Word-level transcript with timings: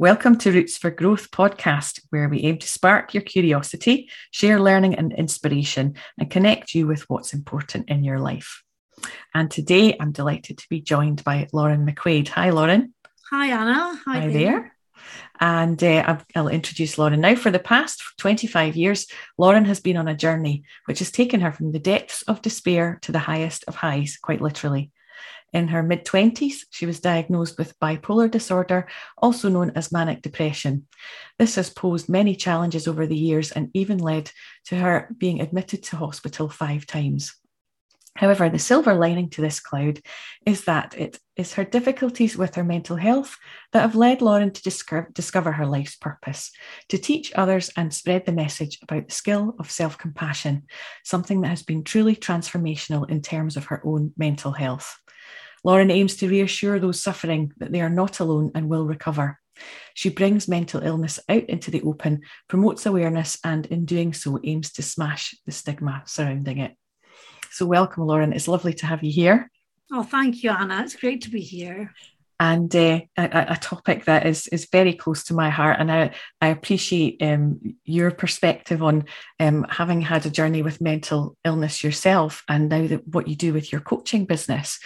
Welcome 0.00 0.38
to 0.38 0.50
Roots 0.50 0.76
for 0.76 0.90
Growth 0.90 1.30
podcast, 1.30 2.00
where 2.10 2.28
we 2.28 2.40
aim 2.40 2.58
to 2.58 2.66
spark 2.66 3.14
your 3.14 3.22
curiosity, 3.22 4.10
share 4.32 4.60
learning 4.60 4.96
and 4.96 5.12
inspiration, 5.12 5.94
and 6.18 6.28
connect 6.28 6.74
you 6.74 6.88
with 6.88 7.08
what's 7.08 7.32
important 7.32 7.88
in 7.88 8.02
your 8.02 8.18
life. 8.18 8.64
And 9.34 9.48
today 9.48 9.96
I'm 10.00 10.10
delighted 10.10 10.58
to 10.58 10.66
be 10.68 10.80
joined 10.80 11.22
by 11.22 11.46
Lauren 11.52 11.86
McQuaid. 11.86 12.26
Hi, 12.30 12.50
Lauren. 12.50 12.92
Hi, 13.30 13.46
Anna. 13.46 14.00
Hi, 14.04 14.18
Hi 14.18 14.26
there. 14.26 14.76
And 15.38 15.82
uh, 15.84 16.18
I'll 16.34 16.48
introduce 16.48 16.98
Lauren 16.98 17.20
now. 17.20 17.36
For 17.36 17.52
the 17.52 17.60
past 17.60 18.02
25 18.18 18.74
years, 18.74 19.06
Lauren 19.38 19.64
has 19.66 19.78
been 19.78 19.96
on 19.96 20.08
a 20.08 20.16
journey 20.16 20.64
which 20.86 20.98
has 20.98 21.12
taken 21.12 21.38
her 21.40 21.52
from 21.52 21.70
the 21.70 21.78
depths 21.78 22.22
of 22.22 22.42
despair 22.42 22.98
to 23.02 23.12
the 23.12 23.20
highest 23.20 23.64
of 23.68 23.76
highs, 23.76 24.18
quite 24.20 24.40
literally. 24.40 24.90
In 25.54 25.68
her 25.68 25.84
mid 25.84 26.04
20s, 26.04 26.64
she 26.70 26.84
was 26.84 26.98
diagnosed 26.98 27.58
with 27.58 27.78
bipolar 27.78 28.28
disorder, 28.28 28.88
also 29.16 29.48
known 29.48 29.70
as 29.76 29.92
manic 29.92 30.20
depression. 30.20 30.88
This 31.38 31.54
has 31.54 31.70
posed 31.70 32.08
many 32.08 32.34
challenges 32.34 32.88
over 32.88 33.06
the 33.06 33.16
years 33.16 33.52
and 33.52 33.70
even 33.72 33.98
led 33.98 34.32
to 34.64 34.76
her 34.76 35.14
being 35.16 35.40
admitted 35.40 35.84
to 35.84 35.96
hospital 35.96 36.48
five 36.48 36.86
times. 36.86 37.36
However, 38.16 38.48
the 38.48 38.58
silver 38.58 38.94
lining 38.94 39.30
to 39.30 39.40
this 39.40 39.60
cloud 39.60 40.00
is 40.44 40.64
that 40.64 40.94
it 40.96 41.20
is 41.36 41.54
her 41.54 41.64
difficulties 41.64 42.36
with 42.36 42.56
her 42.56 42.64
mental 42.64 42.96
health 42.96 43.36
that 43.72 43.82
have 43.82 43.94
led 43.94 44.22
Lauren 44.22 44.52
to 44.52 44.62
discover, 45.12 45.52
her 45.52 45.66
life's 45.66 45.96
purpose, 45.96 46.50
to 46.88 46.98
teach 46.98 47.32
others 47.34 47.70
and 47.76 47.94
spread 47.94 48.26
the 48.26 48.32
message 48.32 48.78
about 48.82 49.06
the 49.06 49.14
skill 49.14 49.54
of 49.60 49.70
self 49.70 49.98
compassion, 49.98 50.64
something 51.04 51.42
that 51.42 51.48
has 51.48 51.62
been 51.62 51.84
truly 51.84 52.16
transformational 52.16 53.08
in 53.08 53.22
terms 53.22 53.56
of 53.56 53.66
her 53.66 53.80
own 53.84 54.12
mental 54.16 54.52
health. 54.52 54.96
Lauren 55.64 55.90
aims 55.90 56.16
to 56.16 56.28
reassure 56.28 56.78
those 56.78 57.02
suffering 57.02 57.52
that 57.56 57.72
they 57.72 57.80
are 57.80 57.90
not 57.90 58.20
alone 58.20 58.52
and 58.54 58.68
will 58.68 58.86
recover. 58.86 59.40
She 59.94 60.10
brings 60.10 60.48
mental 60.48 60.82
illness 60.82 61.18
out 61.28 61.44
into 61.44 61.70
the 61.70 61.82
open, 61.82 62.22
promotes 62.48 62.86
awareness, 62.86 63.38
and 63.44 63.66
in 63.66 63.84
doing 63.84 64.12
so, 64.12 64.38
aims 64.44 64.72
to 64.72 64.82
smash 64.82 65.34
the 65.46 65.52
stigma 65.52 66.02
surrounding 66.06 66.58
it. 66.58 66.76
So, 67.50 67.66
welcome, 67.66 68.04
Lauren. 68.04 68.32
It's 68.32 68.48
lovely 68.48 68.74
to 68.74 68.86
have 68.86 69.02
you 69.02 69.12
here. 69.12 69.50
Oh, 69.92 70.02
thank 70.02 70.42
you, 70.42 70.50
Anna. 70.50 70.82
It's 70.82 70.96
great 70.96 71.22
to 71.22 71.30
be 71.30 71.40
here 71.40 71.92
and 72.40 72.74
uh, 72.74 73.00
a, 73.16 73.46
a, 73.50 73.58
topic 73.60 74.06
that 74.06 74.26
is 74.26 74.48
is 74.48 74.68
very 74.70 74.92
close 74.92 75.24
to 75.24 75.34
my 75.34 75.50
heart. 75.50 75.78
And 75.78 75.90
I, 75.90 76.14
I 76.40 76.48
appreciate 76.48 77.22
um, 77.22 77.76
your 77.84 78.10
perspective 78.10 78.82
on 78.82 79.04
um, 79.38 79.64
having 79.68 80.00
had 80.00 80.26
a 80.26 80.30
journey 80.30 80.62
with 80.62 80.80
mental 80.80 81.36
illness 81.44 81.84
yourself, 81.84 82.42
and 82.48 82.68
now 82.68 82.86
that 82.86 83.06
what 83.06 83.28
you 83.28 83.36
do 83.36 83.52
with 83.52 83.70
your 83.70 83.80
coaching 83.80 84.24
business. 84.24 84.80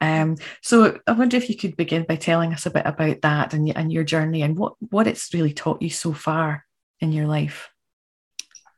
Um, 0.00 0.36
so 0.62 0.98
I 1.06 1.12
wonder 1.12 1.36
if 1.36 1.48
you 1.48 1.56
could 1.56 1.76
begin 1.76 2.04
by 2.08 2.16
telling 2.16 2.52
us 2.52 2.66
a 2.66 2.70
bit 2.70 2.86
about 2.86 3.20
that 3.22 3.54
and, 3.54 3.74
and 3.76 3.92
your 3.92 4.04
journey 4.04 4.42
and 4.42 4.56
what 4.56 4.74
what 4.78 5.06
it's 5.06 5.32
really 5.34 5.52
taught 5.52 5.82
you 5.82 5.90
so 5.90 6.12
far 6.12 6.64
in 7.00 7.12
your 7.12 7.26
life. 7.26 7.70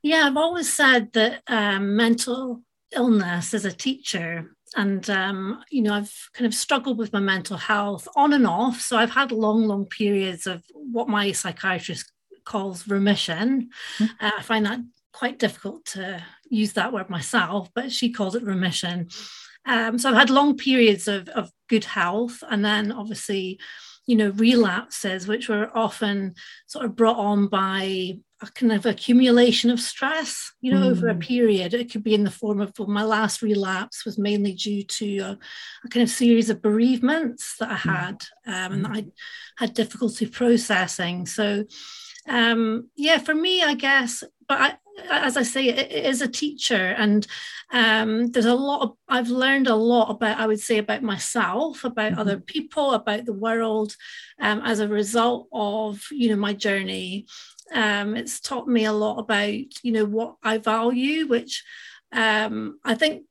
Yeah, 0.02 0.26
I've 0.26 0.36
always 0.36 0.72
said 0.72 1.12
that 1.12 1.42
um, 1.46 1.96
mental 1.96 2.62
illness 2.92 3.54
as 3.54 3.64
a 3.64 3.72
teacher 3.72 4.55
and 4.74 5.08
um, 5.10 5.62
you 5.70 5.82
know 5.82 5.94
i've 5.94 6.28
kind 6.32 6.46
of 6.46 6.54
struggled 6.54 6.98
with 6.98 7.12
my 7.12 7.20
mental 7.20 7.56
health 7.56 8.08
on 8.16 8.32
and 8.32 8.46
off. 8.46 8.80
So 8.80 8.96
i've 8.96 9.10
had 9.10 9.32
long 9.32 9.66
long 9.66 9.86
periods 9.86 10.46
of 10.46 10.62
what 10.72 11.08
my 11.08 11.32
psychiatrist 11.32 12.12
calls 12.44 12.88
remission. 12.88 13.70
Mm-hmm. 13.98 14.24
uh, 14.24 14.30
i 14.38 14.42
find 14.42 14.66
that 14.66 14.80
quite 15.12 15.38
difficult 15.38 15.84
to 15.86 16.22
use 16.50 16.74
that 16.74 16.92
word 16.92 17.08
myself 17.08 17.70
but 17.74 17.90
she 17.92 18.12
calls 18.12 18.34
it 18.34 18.42
remission. 18.42 19.08
Um, 19.64 19.98
so 19.98 20.10
i've 20.10 20.16
had 20.16 20.30
long 20.30 20.56
periods 20.56 21.08
of, 21.08 21.28
of 21.28 21.50
good 21.68 21.84
health 21.84 22.42
and 22.48 22.64
then 22.64 22.92
obviously 22.92 23.58
you 24.06 24.16
know 24.16 24.30
relapses 24.30 25.26
which 25.26 25.48
were 25.48 25.70
often 25.76 26.34
sort 26.66 26.84
of 26.84 26.94
brought 26.96 27.18
on 27.18 27.48
by 27.48 28.18
a 28.42 28.46
kind 28.48 28.72
of 28.72 28.84
accumulation 28.84 29.70
of 29.70 29.80
stress, 29.80 30.52
you 30.60 30.72
know, 30.72 30.82
mm. 30.82 30.90
over 30.90 31.08
a 31.08 31.14
mm. 31.14 31.20
period. 31.20 31.72
It 31.72 31.90
could 31.90 32.02
be 32.02 32.14
in 32.14 32.24
the 32.24 32.30
form 32.30 32.60
of 32.60 32.72
well, 32.78 32.88
my 32.88 33.02
last 33.02 33.40
relapse 33.40 34.04
was 34.04 34.18
mainly 34.18 34.52
due 34.52 34.82
to 34.82 35.18
a, 35.18 35.38
a, 35.84 35.88
kind 35.88 36.02
of 36.02 36.10
series 36.10 36.50
of 36.50 36.60
bereavements 36.60 37.56
that 37.58 37.70
I 37.70 37.76
mm. 37.76 37.96
had 37.96 38.22
um, 38.46 38.72
and 38.72 38.86
mm. 38.86 38.96
I 38.96 39.06
had 39.56 39.72
difficulty 39.72 40.26
processing. 40.26 41.24
So, 41.24 41.64
um, 42.28 42.90
yeah, 42.94 43.18
for 43.18 43.34
me, 43.34 43.62
I 43.62 43.74
guess, 43.74 44.22
but 44.48 44.60
I, 44.60 44.74
as 45.10 45.36
I 45.36 45.42
say, 45.42 45.68
it, 45.68 45.90
it 45.90 46.04
is 46.06 46.22
a 46.22 46.28
teacher, 46.28 46.94
and 46.98 47.26
um, 47.72 48.30
there's 48.30 48.46
a 48.46 48.54
lot 48.54 48.82
of 48.82 48.96
I've 49.08 49.28
learned 49.28 49.66
a 49.66 49.74
lot 49.74 50.10
about 50.10 50.38
I 50.38 50.46
would 50.46 50.60
say 50.60 50.78
about 50.78 51.02
myself, 51.02 51.84
about 51.84 52.12
mm-hmm. 52.12 52.20
other 52.20 52.38
people, 52.38 52.92
about 52.92 53.24
the 53.24 53.32
world, 53.32 53.96
um, 54.40 54.60
as 54.64 54.80
a 54.80 54.88
result 54.88 55.48
of 55.52 56.02
you 56.10 56.30
know 56.30 56.36
my 56.36 56.52
journey. 56.52 57.26
Um, 57.72 58.16
it's 58.16 58.40
taught 58.40 58.68
me 58.68 58.84
a 58.84 58.92
lot 58.92 59.18
about, 59.18 59.82
you 59.82 59.92
know, 59.92 60.04
what 60.04 60.36
I 60.42 60.58
value, 60.58 61.26
which 61.26 61.64
um, 62.12 62.78
I 62.84 62.94
think 62.94 63.24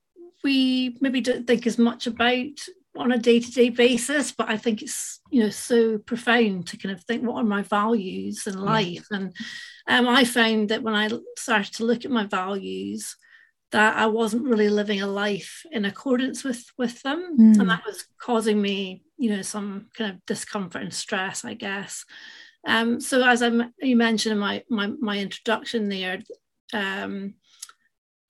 we 0.44 0.96
maybe 1.00 1.20
don't 1.20 1.46
think 1.46 1.66
as 1.66 1.78
much 1.78 2.06
about 2.06 2.50
on 2.96 3.12
a 3.12 3.18
day-to-day 3.18 3.68
basis 3.68 4.32
but 4.32 4.48
i 4.48 4.56
think 4.56 4.82
it's 4.82 5.20
you 5.30 5.42
know 5.42 5.50
so 5.50 5.98
profound 5.98 6.66
to 6.66 6.76
kind 6.76 6.94
of 6.94 7.02
think 7.04 7.22
what 7.22 7.36
are 7.36 7.44
my 7.44 7.62
values 7.62 8.46
in 8.46 8.58
life. 8.58 9.06
And 9.10 9.34
um, 9.86 10.08
i 10.08 10.24
found 10.24 10.70
that 10.70 10.82
when 10.82 10.94
i 10.94 11.10
started 11.36 11.74
to 11.74 11.84
look 11.84 12.04
at 12.04 12.10
my 12.10 12.24
values 12.24 13.16
that 13.72 13.96
i 13.96 14.06
wasn't 14.06 14.44
really 14.44 14.68
living 14.68 15.02
a 15.02 15.06
life 15.06 15.62
in 15.70 15.84
accordance 15.84 16.44
with 16.44 16.64
with 16.78 17.02
them. 17.02 17.36
Mm. 17.38 17.60
and 17.60 17.70
that 17.70 17.84
was 17.84 18.06
causing 18.18 18.60
me 18.60 19.02
you 19.18 19.30
know 19.30 19.42
some 19.42 19.88
kind 19.96 20.12
of 20.12 20.24
discomfort 20.26 20.82
and 20.82 20.94
stress 20.94 21.44
i 21.44 21.54
guess 21.54 22.04
um, 22.66 23.00
so 23.00 23.24
as 23.26 23.42
I, 23.42 23.50
you 23.80 23.96
mentioned 23.96 24.34
in 24.34 24.38
my, 24.38 24.64
my, 24.68 24.88
my 25.00 25.18
introduction 25.18 25.88
there, 25.88 26.18
um, 26.72 27.34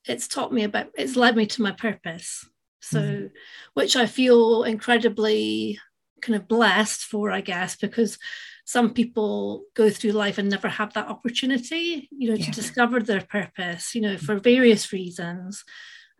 it's 0.05 0.29
taught 0.29 0.53
me 0.53 0.65
about, 0.65 0.89
it's 0.95 1.17
led 1.17 1.37
me 1.37 1.47
to 1.47 1.63
my 1.63 1.73
purpose. 1.73 2.47
So, 2.81 3.01
mm-hmm. 3.01 3.27
which 3.75 3.97
I 3.97 4.07
feel 4.07 4.63
incredibly 4.63 5.81
kind 6.21 6.37
of 6.37 6.47
blessed 6.47 7.03
for, 7.03 7.33
I 7.33 7.41
guess, 7.41 7.75
because 7.77 8.19
some 8.65 8.93
people 8.93 9.65
go 9.75 9.91
through 9.91 10.13
life 10.13 10.39
and 10.39 10.49
never 10.49 10.69
have 10.69 10.93
that 10.93 11.09
opportunity, 11.09 12.09
you 12.13 12.29
know, 12.29 12.37
yeah. 12.37 12.45
to 12.45 12.51
discover 12.51 13.01
their 13.01 13.23
purpose, 13.23 13.95
you 13.95 14.03
know, 14.03 14.17
for 14.19 14.39
various 14.39 14.93
reasons. 14.93 15.65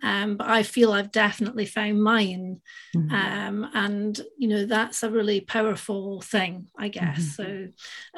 Um, 0.03 0.37
but 0.37 0.49
I 0.49 0.63
feel 0.63 0.93
I've 0.93 1.11
definitely 1.11 1.67
found 1.67 2.03
mine. 2.03 2.61
Mm-hmm. 2.95 3.15
Um, 3.15 3.71
and, 3.75 4.21
you 4.37 4.49
know, 4.49 4.67
that's 4.67 5.03
a 5.03 5.11
really 5.11 5.41
powerful 5.41 6.21
thing, 6.21 6.69
I 6.79 6.89
guess. 6.89 7.37
Mm-hmm. 7.37 7.43
So, 7.43 7.69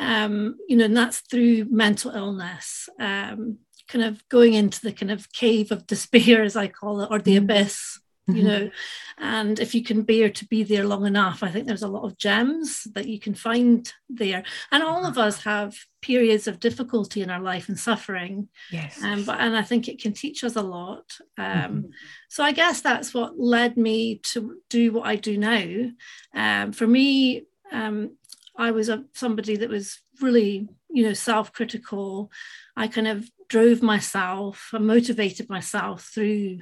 um, 0.05 0.57
you 0.69 0.77
know, 0.77 0.87
and 0.87 0.97
that's 0.97 1.21
through 1.21 1.67
mental 1.71 2.11
illness, 2.11 2.89
um, 2.99 3.59
kind 3.87 4.05
of 4.05 4.29
going 4.29 4.55
into 4.55 4.81
the 4.81 4.93
kind 4.93 5.13
of 5.13 5.33
cave 5.33 5.71
of 5.73 5.87
despair, 5.87 6.43
as 6.43 6.57
I 6.57 6.69
call 6.69 7.01
it, 7.03 7.09
or 7.11 7.21
the 7.21 7.37
mm-hmm. 7.37 7.45
abyss 7.45 8.01
you 8.29 8.35
mm-hmm. 8.35 8.47
know 8.47 8.71
and 9.19 9.59
if 9.59 9.75
you 9.75 9.83
can 9.83 10.03
bear 10.03 10.29
to 10.29 10.45
be 10.47 10.63
there 10.63 10.85
long 10.85 11.07
enough 11.07 11.43
i 11.43 11.51
think 11.51 11.67
there's 11.67 11.83
a 11.83 11.89
lot 11.89 12.05
of 12.05 12.17
gems 12.19 12.87
that 12.95 13.09
you 13.09 13.19
can 13.19 13.35
find 13.35 13.93
there. 14.09 14.43
And 14.71 14.83
all 14.83 15.05
of 15.05 15.19
us 15.19 15.43
have 15.43 15.77
periods 16.01 16.47
of 16.47 16.61
difficulty 16.61 17.23
in 17.23 17.31
our 17.31 17.41
life 17.41 17.69
and 17.69 17.79
suffering 17.79 18.49
yes. 18.71 19.03
um, 19.03 19.25
but 19.25 19.41
and 19.41 19.57
i 19.57 19.63
think 19.63 19.89
it 19.89 20.01
can 20.01 20.13
teach 20.13 20.45
us 20.45 20.57
a 20.57 20.63
lot 20.63 21.05
um, 21.37 21.47
mm-hmm. 21.47 21.87
so 22.29 22.45
i 22.45 22.53
guess 22.53 22.81
that's 22.81 23.13
what 23.13 23.39
led 23.39 23.77
me 23.77 24.17
to 24.17 24.57
do 24.69 24.93
what 24.93 25.07
i 25.07 25.17
do 25.17 25.37
now. 25.37 25.91
Um, 26.35 26.73
for 26.73 26.87
me 26.87 27.45
um, 27.73 28.17
i 28.57 28.71
was 28.71 28.89
a, 28.89 29.05
somebody 29.15 29.57
that 29.57 29.69
was 29.69 29.99
really 30.21 30.69
you 30.91 31.05
know 31.05 31.13
self-critical. 31.13 32.31
I 32.77 32.89
kind 32.89 33.09
of 33.09 33.29
drove 33.49 33.83
myself 33.83 34.71
and 34.73 34.87
motivated 34.87 35.49
myself 35.49 36.11
through 36.15 36.61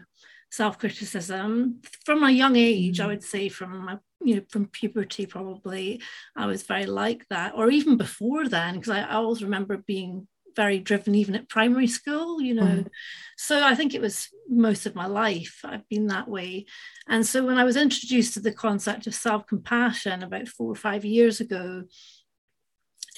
self-criticism 0.50 1.80
from 2.04 2.22
a 2.22 2.30
young 2.30 2.56
age 2.56 3.00
i 3.00 3.04
mm. 3.04 3.08
would 3.08 3.24
say 3.24 3.48
from 3.48 3.84
my 3.84 3.98
you 4.22 4.36
know 4.36 4.42
from 4.48 4.66
puberty 4.66 5.26
probably 5.26 6.00
i 6.36 6.46
was 6.46 6.62
very 6.62 6.86
like 6.86 7.26
that 7.28 7.52
or 7.54 7.70
even 7.70 7.96
before 7.96 8.48
then 8.48 8.74
because 8.74 8.90
I, 8.90 9.00
I, 9.00 9.14
always 9.14 9.42
remember 9.42 9.76
being 9.76 10.26
very 10.54 10.78
driven 10.78 11.14
even 11.14 11.34
at 11.34 11.48
primary 11.48 11.86
school 11.86 12.40
you 12.40 12.54
know 12.54 12.62
mm. 12.62 12.88
so 13.36 13.62
i 13.62 13.74
think 13.74 13.92
it 13.94 14.00
was 14.00 14.28
most 14.48 14.86
of 14.86 14.94
my 14.94 15.06
life 15.06 15.60
i've 15.64 15.86
been 15.88 16.06
that 16.06 16.28
way 16.28 16.66
and 17.08 17.26
so 17.26 17.44
when 17.44 17.58
i 17.58 17.64
was 17.64 17.76
introduced 17.76 18.34
to 18.34 18.40
the 18.40 18.52
concept 18.52 19.06
of 19.06 19.14
self-compassion 19.14 20.22
about 20.22 20.48
four 20.48 20.70
or 20.70 20.76
five 20.76 21.04
years 21.04 21.40
ago 21.40 21.82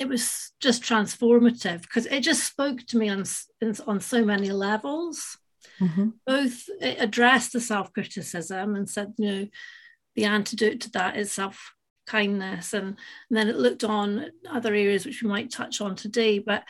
it 0.00 0.08
was 0.08 0.52
just 0.60 0.82
transformative 0.82 1.82
because 1.82 2.06
it 2.06 2.20
just 2.20 2.44
spoke 2.44 2.84
to 2.86 2.98
me 2.98 3.08
on 3.08 3.24
on 3.86 4.00
so 4.00 4.24
many 4.24 4.50
levels 4.50 5.38
mm-hmm. 5.80 6.08
both 6.26 6.68
addressed 6.80 7.52
the 7.52 7.60
self 7.60 7.92
criticism 7.92 8.74
and 8.74 8.88
said, 8.88 9.14
you 9.16 9.30
know, 9.30 9.48
the 10.16 10.24
antidote 10.24 10.80
to 10.80 10.90
that 10.92 11.16
is 11.16 11.32
self 11.32 11.74
kindness. 12.06 12.72
And, 12.72 12.86
and, 12.86 12.96
then 13.38 13.48
it 13.48 13.56
looked 13.56 13.84
on 13.84 14.26
other 14.50 14.70
areas 14.70 15.06
which 15.06 15.22
we 15.22 15.28
might 15.28 15.50
touch 15.50 15.80
on 15.80 15.94
today. 15.94 16.38
But 16.38 16.64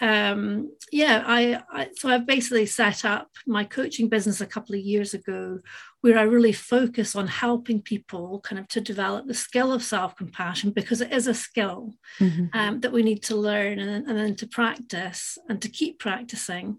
um, 0.00 0.72
yeah, 0.90 1.22
I, 1.24 1.62
I 1.72 1.88
so 1.94 2.08
I've 2.08 2.26
basically 2.26 2.66
set 2.66 3.04
up 3.04 3.28
my 3.46 3.62
coaching 3.64 4.08
business 4.08 4.40
a 4.40 4.46
couple 4.46 4.74
of 4.74 4.80
years 4.80 5.14
ago, 5.14 5.60
where 6.00 6.18
I 6.18 6.22
really 6.22 6.52
focus 6.52 7.14
on 7.14 7.28
helping 7.28 7.80
people 7.80 8.40
kind 8.40 8.58
of 8.58 8.66
to 8.68 8.80
develop 8.80 9.26
the 9.26 9.34
skill 9.34 9.72
of 9.72 9.82
self 9.82 10.16
compassion 10.16 10.70
because 10.70 11.00
it 11.00 11.12
is 11.12 11.28
a 11.28 11.34
skill 11.34 11.94
mm-hmm. 12.18 12.46
um, 12.52 12.80
that 12.80 12.92
we 12.92 13.04
need 13.04 13.22
to 13.24 13.36
learn 13.36 13.78
and, 13.78 14.08
and 14.08 14.18
then 14.18 14.34
to 14.36 14.46
practice 14.48 15.38
and 15.48 15.62
to 15.62 15.68
keep 15.68 16.00
practicing. 16.00 16.78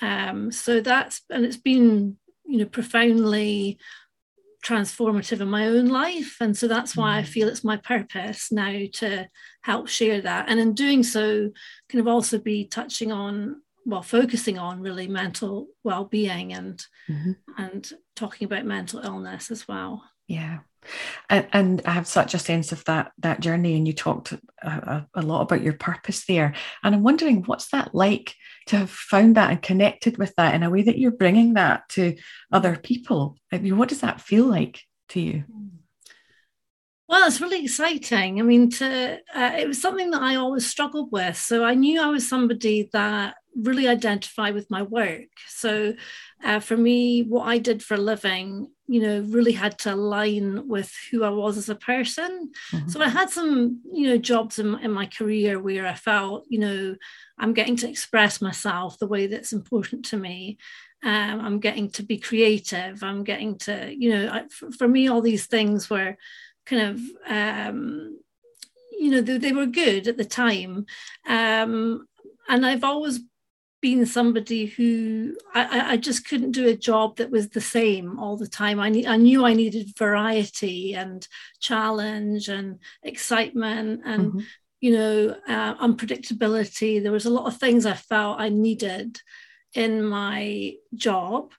Um, 0.00 0.50
so 0.50 0.80
that's 0.80 1.22
and 1.30 1.44
it's 1.44 1.56
been 1.56 2.16
you 2.44 2.58
know 2.58 2.66
profoundly 2.66 3.78
transformative 4.64 5.40
in 5.40 5.48
my 5.48 5.66
own 5.66 5.86
life. 5.86 6.36
And 6.40 6.56
so 6.56 6.68
that's 6.68 6.96
why 6.96 7.18
I 7.18 7.22
mm. 7.22 7.26
feel 7.26 7.48
it's 7.48 7.64
my 7.64 7.76
purpose 7.78 8.52
now 8.52 8.80
to 8.94 9.28
help 9.62 9.88
share 9.88 10.20
that. 10.20 10.48
And 10.48 10.60
in 10.60 10.74
doing 10.74 11.02
so, 11.02 11.50
kind 11.88 12.00
of 12.00 12.06
also 12.06 12.38
be 12.38 12.66
touching 12.66 13.10
on, 13.10 13.62
well, 13.86 14.02
focusing 14.02 14.58
on 14.58 14.80
really 14.80 15.08
mental 15.08 15.68
well-being 15.82 16.52
and 16.52 16.84
mm-hmm. 17.08 17.32
and 17.56 17.90
talking 18.14 18.44
about 18.44 18.66
mental 18.66 19.00
illness 19.00 19.50
as 19.50 19.66
well. 19.66 20.04
Yeah. 20.28 20.58
And, 21.28 21.46
and, 21.52 21.82
I 21.84 21.92
have 21.92 22.06
such 22.06 22.34
a 22.34 22.38
sense 22.38 22.72
of 22.72 22.84
that 22.86 23.12
that 23.18 23.40
journey, 23.40 23.76
and 23.76 23.86
you 23.86 23.92
talked 23.92 24.32
a, 24.62 25.06
a, 25.14 25.22
lot 25.22 25.42
about 25.42 25.62
your 25.62 25.74
purpose 25.74 26.24
there. 26.24 26.54
And 26.82 26.94
I'm 26.94 27.02
wondering, 27.02 27.42
what's 27.44 27.70
that 27.70 27.94
like 27.94 28.34
to 28.66 28.78
have 28.78 28.90
found 28.90 29.36
that 29.36 29.50
and 29.50 29.62
connected 29.62 30.18
with 30.18 30.34
that 30.36 30.54
in 30.54 30.62
a 30.62 30.70
way 30.70 30.82
that 30.82 30.98
you're 30.98 31.10
bringing 31.10 31.54
that 31.54 31.88
to 31.90 32.16
other 32.50 32.76
people? 32.76 33.36
I 33.52 33.58
mean, 33.58 33.76
what 33.76 33.88
does 33.88 34.00
that 34.00 34.20
feel 34.20 34.46
like 34.46 34.80
to 35.10 35.20
you? 35.20 35.44
Well, 37.08 37.26
it's 37.26 37.40
really 37.40 37.64
exciting. 37.64 38.38
I 38.38 38.44
mean, 38.44 38.70
to 38.70 39.18
uh, 39.34 39.52
it 39.58 39.66
was 39.66 39.82
something 39.82 40.12
that 40.12 40.22
I 40.22 40.36
always 40.36 40.66
struggled 40.66 41.10
with. 41.10 41.36
So 41.36 41.64
I 41.64 41.74
knew 41.74 42.00
I 42.00 42.06
was 42.06 42.28
somebody 42.28 42.88
that 42.92 43.34
really 43.56 43.88
identify 43.88 44.50
with 44.50 44.70
my 44.70 44.82
work. 44.82 45.28
So 45.48 45.94
uh, 46.44 46.60
for 46.60 46.76
me, 46.76 47.22
what 47.22 47.46
I 47.46 47.58
did 47.58 47.82
for 47.82 47.94
a 47.94 47.98
living, 47.98 48.70
you 48.86 49.00
know, 49.00 49.20
really 49.28 49.52
had 49.52 49.78
to 49.80 49.94
align 49.94 50.68
with 50.68 50.92
who 51.10 51.24
I 51.24 51.30
was 51.30 51.58
as 51.58 51.68
a 51.68 51.74
person. 51.74 52.50
Mm-hmm. 52.72 52.88
So 52.88 53.00
I 53.02 53.08
had 53.08 53.30
some, 53.30 53.80
you 53.92 54.08
know, 54.08 54.16
jobs 54.16 54.58
in, 54.58 54.78
in 54.80 54.92
my 54.92 55.06
career 55.06 55.60
where 55.60 55.86
I 55.86 55.94
felt, 55.94 56.46
you 56.48 56.58
know, 56.58 56.96
I'm 57.38 57.52
getting 57.52 57.76
to 57.76 57.88
express 57.88 58.40
myself 58.40 58.98
the 58.98 59.06
way 59.06 59.26
that's 59.26 59.52
important 59.52 60.04
to 60.06 60.16
me. 60.16 60.58
Um, 61.02 61.40
I'm 61.40 61.60
getting 61.60 61.90
to 61.92 62.02
be 62.02 62.18
creative. 62.18 63.02
I'm 63.02 63.24
getting 63.24 63.56
to, 63.58 63.92
you 63.96 64.10
know, 64.10 64.30
I, 64.30 64.48
for, 64.48 64.70
for, 64.72 64.88
me, 64.88 65.08
all 65.08 65.22
these 65.22 65.46
things 65.46 65.88
were 65.88 66.16
kind 66.66 66.82
of, 66.82 67.00
um, 67.26 68.18
you 68.92 69.10
know, 69.10 69.22
they, 69.22 69.38
they, 69.38 69.52
were 69.52 69.66
good 69.66 70.08
at 70.08 70.18
the 70.18 70.26
time. 70.26 70.84
Um, 71.26 72.06
and 72.50 72.66
I've 72.66 72.84
always 72.84 73.20
been 73.80 74.06
somebody 74.06 74.66
who 74.66 75.36
I, 75.54 75.92
I 75.92 75.96
just 75.96 76.26
couldn't 76.28 76.52
do 76.52 76.68
a 76.68 76.76
job 76.76 77.16
that 77.16 77.30
was 77.30 77.48
the 77.48 77.60
same 77.60 78.18
all 78.18 78.36
the 78.36 78.46
time. 78.48 78.78
I, 78.80 78.88
need, 78.88 79.06
I 79.06 79.16
knew 79.16 79.44
I 79.44 79.54
needed 79.54 79.96
variety 79.96 80.94
and 80.94 81.26
challenge 81.60 82.48
and 82.48 82.78
excitement 83.02 84.02
and 84.04 84.24
mm-hmm. 84.26 84.40
you 84.80 84.92
know 84.92 85.36
uh, 85.48 85.74
unpredictability. 85.76 87.02
There 87.02 87.12
was 87.12 87.26
a 87.26 87.30
lot 87.30 87.46
of 87.46 87.58
things 87.58 87.86
I 87.86 87.94
felt 87.94 88.40
I 88.40 88.48
needed 88.48 89.20
in 89.74 90.02
my 90.02 90.74
job. 90.94 91.52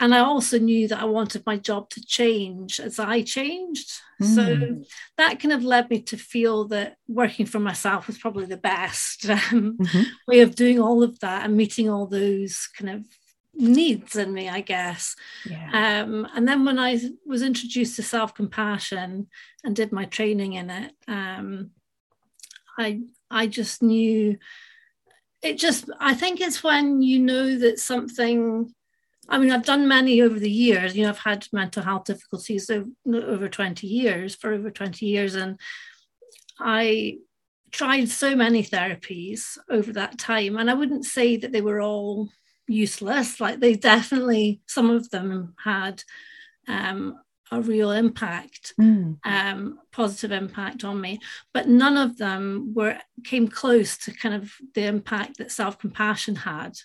And 0.00 0.14
I 0.14 0.18
also 0.18 0.58
knew 0.58 0.86
that 0.88 1.00
I 1.00 1.06
wanted 1.06 1.46
my 1.46 1.56
job 1.56 1.88
to 1.90 2.04
change 2.04 2.78
as 2.78 2.98
I 2.98 3.22
changed. 3.22 3.90
Mm. 4.20 4.34
So 4.34 4.56
hmm. 4.56 4.82
that 5.16 5.40
kind 5.40 5.52
of 5.52 5.64
led 5.64 5.88
me 5.88 6.02
to 6.02 6.16
feel 6.16 6.66
that 6.68 6.96
working 7.08 7.46
for 7.46 7.60
myself 7.60 8.06
was 8.06 8.18
probably 8.18 8.46
the 8.46 8.56
best 8.56 9.28
um, 9.30 9.78
mm-hmm. 9.78 10.02
way 10.28 10.40
of 10.40 10.54
doing 10.54 10.78
all 10.78 11.02
of 11.02 11.18
that 11.20 11.44
and 11.44 11.56
meeting 11.56 11.88
all 11.88 12.06
those 12.06 12.68
kind 12.78 12.90
of 12.90 13.04
needs 13.54 14.16
in 14.16 14.32
me, 14.32 14.48
I 14.48 14.60
guess. 14.60 15.16
Yeah. 15.48 16.02
Um, 16.02 16.26
and 16.34 16.46
then 16.46 16.64
when 16.64 16.78
I 16.78 17.00
was 17.24 17.42
introduced 17.42 17.96
to 17.96 18.02
self 18.02 18.34
compassion 18.34 19.28
and 19.62 19.76
did 19.76 19.92
my 19.92 20.04
training 20.04 20.54
in 20.54 20.70
it, 20.70 20.92
um, 21.08 21.70
I 22.78 23.00
I 23.30 23.46
just 23.46 23.82
knew 23.82 24.38
it 25.44 25.58
just 25.58 25.90
i 26.00 26.14
think 26.14 26.40
it's 26.40 26.64
when 26.64 27.02
you 27.02 27.18
know 27.18 27.58
that 27.58 27.78
something 27.78 28.72
i 29.28 29.38
mean 29.38 29.50
i've 29.50 29.64
done 29.64 29.86
many 29.86 30.22
over 30.22 30.38
the 30.38 30.50
years 30.50 30.96
you 30.96 31.02
know 31.02 31.10
i've 31.10 31.18
had 31.18 31.46
mental 31.52 31.82
health 31.82 32.04
difficulties 32.04 32.70
over 32.70 33.48
20 33.48 33.86
years 33.86 34.34
for 34.34 34.52
over 34.52 34.70
20 34.70 35.06
years 35.06 35.34
and 35.34 35.60
i 36.58 37.18
tried 37.70 38.08
so 38.08 38.34
many 38.34 38.62
therapies 38.62 39.58
over 39.68 39.92
that 39.92 40.18
time 40.18 40.56
and 40.56 40.70
i 40.70 40.74
wouldn't 40.74 41.04
say 41.04 41.36
that 41.36 41.52
they 41.52 41.60
were 41.60 41.80
all 41.80 42.28
useless 42.66 43.40
like 43.40 43.60
they 43.60 43.74
definitely 43.74 44.60
some 44.66 44.88
of 44.88 45.10
them 45.10 45.54
had 45.62 46.02
um, 46.66 47.18
a 47.50 47.60
real 47.60 47.90
impact, 47.90 48.74
mm. 48.80 49.18
um, 49.24 49.78
positive 49.92 50.32
impact 50.32 50.84
on 50.84 51.00
me. 51.00 51.20
But 51.52 51.68
none 51.68 51.96
of 51.96 52.16
them 52.16 52.72
were 52.74 52.98
came 53.24 53.48
close 53.48 53.96
to 53.98 54.12
kind 54.12 54.34
of 54.34 54.52
the 54.74 54.84
impact 54.84 55.38
that 55.38 55.52
self 55.52 55.78
compassion 55.78 56.36
had. 56.36 56.76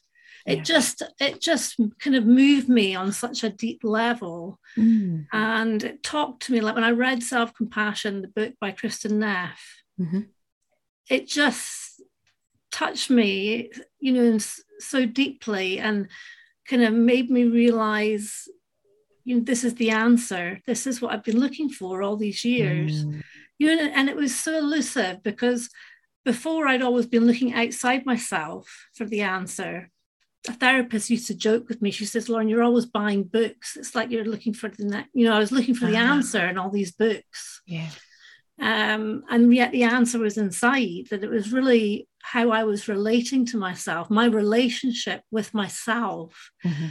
It 0.46 0.60
yeah. 0.60 0.64
just 0.64 1.04
it 1.20 1.42
just 1.42 1.80
kind 2.00 2.16
of 2.16 2.26
moved 2.26 2.70
me 2.70 2.96
on 2.96 3.12
such 3.12 3.44
a 3.44 3.50
deep 3.50 3.82
level, 3.84 4.60
mm. 4.78 5.26
and 5.32 5.84
it 5.84 6.04
talked 6.04 6.44
to 6.44 6.54
me 6.54 6.62
like 6.62 6.76
when 6.76 6.84
I 6.84 6.92
read 6.92 7.24
Self 7.24 7.54
Compassion, 7.54 8.22
the 8.22 8.28
book 8.30 8.54
by 8.60 8.72
Kristin 8.72 9.14
Neff. 9.14 9.84
Mm-hmm. 10.00 10.22
It 11.10 11.28
just 11.28 12.02
touched 12.72 13.10
me, 13.10 13.72
you 14.00 14.14
know, 14.14 14.38
so 14.80 15.06
deeply, 15.06 15.80
and 15.80 16.08
kind 16.68 16.84
of 16.84 16.94
made 16.94 17.30
me 17.30 17.44
realize 17.46 18.48
you 19.30 19.36
know, 19.36 19.44
this 19.44 19.64
is 19.64 19.76
the 19.76 19.92
answer. 19.92 20.60
This 20.66 20.88
is 20.88 21.02
what 21.02 21.14
I've 21.14 21.24
been 21.24 21.40
looking 21.40 21.70
for 21.70 22.02
all 22.02 22.18
these 22.18 22.44
years. 22.44 23.06
Mm. 23.06 23.22
You 23.60 23.76
know, 23.76 23.92
and 23.94 24.10
it 24.10 24.16
was 24.16 24.36
so 24.36 24.58
elusive 24.58 25.22
because 25.22 25.70
before 26.26 26.68
I'd 26.68 26.82
always 26.82 27.06
been 27.06 27.28
looking 27.28 27.54
outside 27.54 28.08
myself 28.08 28.88
for 28.96 29.06
the 29.06 29.22
answer. 29.22 29.92
A 30.48 30.54
therapist 30.54 31.12
used 31.12 31.28
to 31.28 31.36
joke 31.36 31.70
with 31.70 31.80
me. 31.80 31.92
She 31.92 32.06
says, 32.06 32.28
Lauren, 32.28 32.50
you're 32.50 32.64
always 32.64 32.88
buying 32.88 33.24
books. 33.24 33.78
It's 33.78 33.94
like 33.94 34.10
you're 34.10 34.26
looking 34.26 34.54
for 34.54 34.70
the 34.70 34.86
next, 34.86 35.10
you 35.14 35.26
know, 35.26 35.36
I 35.36 35.40
was 35.40 35.52
looking 35.52 35.76
for 35.76 35.86
the 35.86 35.98
uh-huh. 35.98 36.14
answer 36.14 36.48
in 36.48 36.58
all 36.58 36.72
these 36.72 36.94
books. 36.94 37.62
Yeah. 37.68 37.90
Um, 38.60 39.26
and 39.30 39.54
yet 39.54 39.72
the 39.72 39.84
answer 39.84 40.18
was 40.18 40.40
inside 40.40 41.10
that 41.12 41.24
it 41.24 41.30
was 41.30 41.54
really 41.54 42.08
how 42.24 42.50
I 42.50 42.64
was 42.64 42.88
relating 42.88 43.46
to 43.48 43.58
myself, 43.58 44.10
my 44.10 44.26
relationship 44.26 45.22
with 45.30 45.54
myself. 45.54 46.50
Mm-hmm 46.66 46.88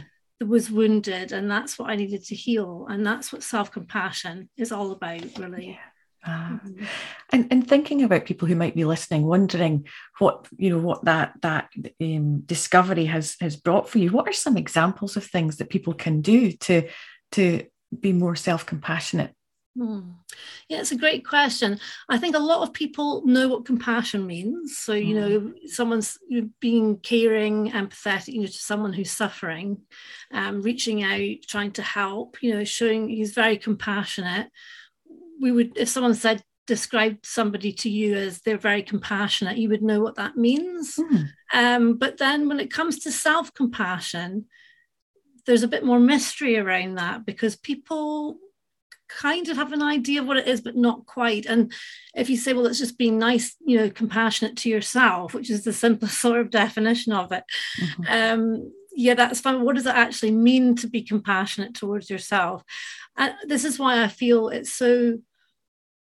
was 0.47 0.71
wounded 0.71 1.31
and 1.31 1.49
that's 1.49 1.77
what 1.77 1.89
i 1.89 1.95
needed 1.95 2.23
to 2.23 2.35
heal 2.35 2.87
and 2.89 3.05
that's 3.05 3.33
what 3.33 3.43
self-compassion 3.43 4.49
is 4.57 4.71
all 4.71 4.91
about 4.91 5.21
really 5.37 5.71
yeah. 5.71 5.77
Ah. 6.25 6.59
And 7.31 7.47
and 7.49 7.65
thinking 7.65 8.03
about 8.03 8.25
people 8.25 8.45
who 8.45 8.55
might 8.55 8.75
be 8.75 8.83
listening 8.83 9.25
wondering 9.25 9.87
what 10.17 10.47
you 10.57 10.69
know 10.69 10.79
what 10.79 11.05
that 11.05 11.31
that 11.41 11.69
um, 12.01 12.41
discovery 12.41 13.05
has 13.05 13.37
has 13.39 13.55
brought 13.55 13.87
for 13.87 13.99
you 13.99 14.11
what 14.11 14.27
are 14.27 14.33
some 14.33 14.57
examples 14.57 15.15
of 15.15 15.23
things 15.23 15.57
that 15.57 15.69
people 15.69 15.93
can 15.93 16.19
do 16.19 16.51
to 16.51 16.89
to 17.31 17.65
be 17.97 18.11
more 18.11 18.35
self-compassionate 18.35 19.33
Hmm. 19.77 20.11
Yeah, 20.67 20.79
it's 20.79 20.91
a 20.91 20.97
great 20.97 21.25
question. 21.25 21.79
I 22.09 22.17
think 22.17 22.35
a 22.35 22.39
lot 22.39 22.63
of 22.63 22.73
people 22.73 23.25
know 23.25 23.47
what 23.47 23.65
compassion 23.65 24.25
means. 24.25 24.77
So, 24.77 24.93
you 24.93 25.15
mm. 25.15 25.19
know, 25.19 25.53
someone's 25.67 26.17
being 26.59 26.97
caring, 26.97 27.71
empathetic, 27.71 28.33
you 28.33 28.41
know, 28.41 28.47
to 28.47 28.51
someone 28.51 28.93
who's 28.93 29.11
suffering, 29.11 29.77
um, 30.33 30.61
reaching 30.61 31.03
out, 31.03 31.37
trying 31.47 31.71
to 31.73 31.81
help, 31.81 32.41
you 32.41 32.53
know, 32.53 32.63
showing 32.63 33.09
he's 33.09 33.33
very 33.33 33.57
compassionate. 33.57 34.49
We 35.39 35.51
would, 35.51 35.77
if 35.77 35.87
someone 35.87 36.15
said, 36.15 36.43
describe 36.69 37.17
somebody 37.25 37.73
to 37.73 37.89
you 37.89 38.15
as 38.15 38.41
they're 38.41 38.57
very 38.57 38.83
compassionate, 38.83 39.57
you 39.57 39.69
would 39.69 39.81
know 39.81 40.01
what 40.01 40.15
that 40.15 40.35
means. 40.35 40.97
Mm. 40.97 41.29
Um, 41.53 41.97
but 41.97 42.17
then 42.17 42.47
when 42.47 42.59
it 42.59 42.71
comes 42.71 42.99
to 42.99 43.11
self 43.11 43.53
compassion, 43.53 44.45
there's 45.45 45.63
a 45.63 45.67
bit 45.67 45.83
more 45.83 45.99
mystery 45.99 46.57
around 46.57 46.95
that 46.95 47.25
because 47.25 47.55
people 47.55 48.37
kind 49.09 49.49
of 49.49 49.57
have 49.57 49.73
an 49.73 49.81
idea 49.81 50.21
of 50.21 50.27
what 50.27 50.37
it 50.37 50.47
is, 50.47 50.61
but 50.61 50.75
not 50.75 51.05
quite. 51.05 51.45
And 51.45 51.73
if 52.15 52.29
you 52.29 52.37
say, 52.37 52.53
well, 52.53 52.67
it's 52.67 52.79
just 52.79 52.97
being 52.97 53.17
nice, 53.17 53.55
you 53.65 53.77
know, 53.77 53.89
compassionate 53.89 54.55
to 54.57 54.69
yourself, 54.69 55.33
which 55.33 55.49
is 55.49 55.63
the 55.63 55.73
simplest 55.73 56.17
sort 56.21 56.39
of 56.39 56.51
definition 56.51 57.11
of 57.13 57.31
it. 57.31 57.43
Mm-hmm. 57.81 58.03
Um, 58.07 58.71
yeah, 58.95 59.13
that's 59.13 59.39
fine. 59.39 59.63
What 59.63 59.75
does 59.75 59.85
it 59.85 59.95
actually 59.95 60.31
mean 60.31 60.75
to 60.77 60.87
be 60.87 61.01
compassionate 61.01 61.73
towards 61.73 62.09
yourself? 62.09 62.63
And 63.17 63.33
this 63.47 63.65
is 63.65 63.79
why 63.79 64.03
I 64.03 64.07
feel 64.07 64.49
it's 64.49 64.73
so 64.73 65.19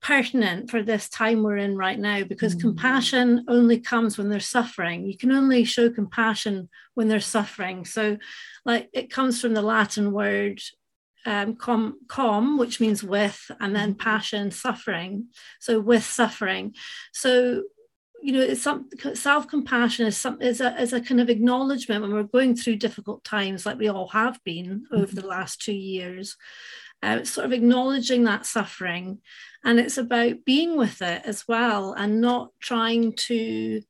pertinent 0.01 0.69
for 0.69 0.83
this 0.83 1.09
time 1.09 1.43
we're 1.43 1.57
in 1.57 1.75
right 1.75 1.99
now 1.99 2.23
because 2.23 2.55
mm. 2.55 2.61
compassion 2.61 3.43
only 3.47 3.79
comes 3.79 4.17
when 4.17 4.29
there's 4.29 4.47
suffering. 4.47 5.05
You 5.05 5.17
can 5.17 5.31
only 5.31 5.63
show 5.63 5.89
compassion 5.89 6.69
when 6.93 7.07
there's 7.07 7.25
suffering. 7.25 7.83
So, 7.83 8.17
like, 8.65 8.89
it 8.93 9.11
comes 9.11 9.41
from 9.41 9.53
the 9.53 9.61
Latin 9.61 10.11
word 10.11 10.61
um, 11.25 11.55
com, 11.55 11.99
com, 12.07 12.57
which 12.57 12.79
means 12.79 13.03
with, 13.03 13.49
and 13.59 13.75
then 13.75 13.91
mm-hmm. 13.91 13.99
passion, 13.99 14.51
suffering. 14.51 15.27
So 15.59 15.79
with 15.79 16.03
suffering. 16.03 16.75
So 17.13 17.63
you 18.21 18.33
know, 18.33 18.41
it's 18.41 18.61
some 18.61 18.89
self-compassion 19.13 20.07
is 20.07 20.17
some 20.17 20.41
is 20.41 20.59
a 20.59 20.79
is 20.81 20.93
a 20.93 21.01
kind 21.01 21.21
of 21.21 21.29
acknowledgement 21.29 22.01
when 22.01 22.13
we're 22.13 22.23
going 22.23 22.55
through 22.55 22.77
difficult 22.77 23.23
times, 23.23 23.65
like 23.65 23.77
we 23.77 23.87
all 23.87 24.07
have 24.09 24.43
been 24.43 24.85
over 24.91 25.05
mm-hmm. 25.05 25.15
the 25.15 25.27
last 25.27 25.61
two 25.61 25.73
years. 25.73 26.35
Uh, 27.03 27.23
sort 27.23 27.45
of 27.45 27.53
acknowledging 27.53 28.23
that 28.23 28.43
suffering, 28.43 29.19
and 29.63 29.79
it's 29.79 29.99
about 29.99 30.43
being 30.45 30.75
with 30.77 31.01
it 31.03 31.21
as 31.25 31.47
well, 31.47 31.93
and 31.93 32.19
not 32.19 32.49
trying 32.59 33.13
to 33.13 33.81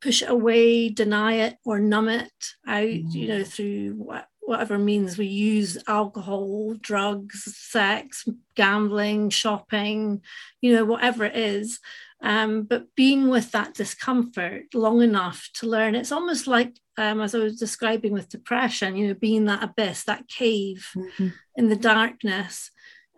push 0.00 0.22
it 0.22 0.28
away, 0.28 0.88
deny 0.88 1.34
it, 1.34 1.56
or 1.64 1.78
numb 1.78 2.08
it 2.08 2.32
out. 2.66 2.82
Mm-hmm. 2.82 3.16
You 3.16 3.28
know, 3.28 3.44
through 3.44 3.94
what 3.94 4.26
whatever 4.52 4.78
means 4.78 5.16
we 5.16 5.26
use 5.26 5.78
alcohol, 5.88 6.74
drugs, 6.74 7.42
sex, 7.56 8.28
gambling, 8.54 9.30
shopping, 9.30 10.20
you 10.60 10.74
know, 10.74 10.84
whatever 10.84 11.24
it 11.24 11.34
is. 11.34 11.80
Um, 12.22 12.64
but 12.64 12.94
being 12.94 13.30
with 13.30 13.50
that 13.52 13.72
discomfort 13.72 14.74
long 14.74 15.00
enough 15.00 15.48
to 15.54 15.66
learn, 15.66 15.94
it's 15.94 16.12
almost 16.12 16.46
like, 16.46 16.78
um, 16.98 17.22
as 17.22 17.34
I 17.34 17.38
was 17.38 17.58
describing 17.58 18.12
with 18.12 18.28
depression, 18.28 18.94
you 18.94 19.08
know, 19.08 19.14
being 19.14 19.46
that 19.46 19.64
abyss, 19.64 20.04
that 20.04 20.28
cave 20.28 20.86
mm-hmm. 20.94 21.28
in 21.56 21.68
the 21.70 21.76
darkness. 21.76 22.70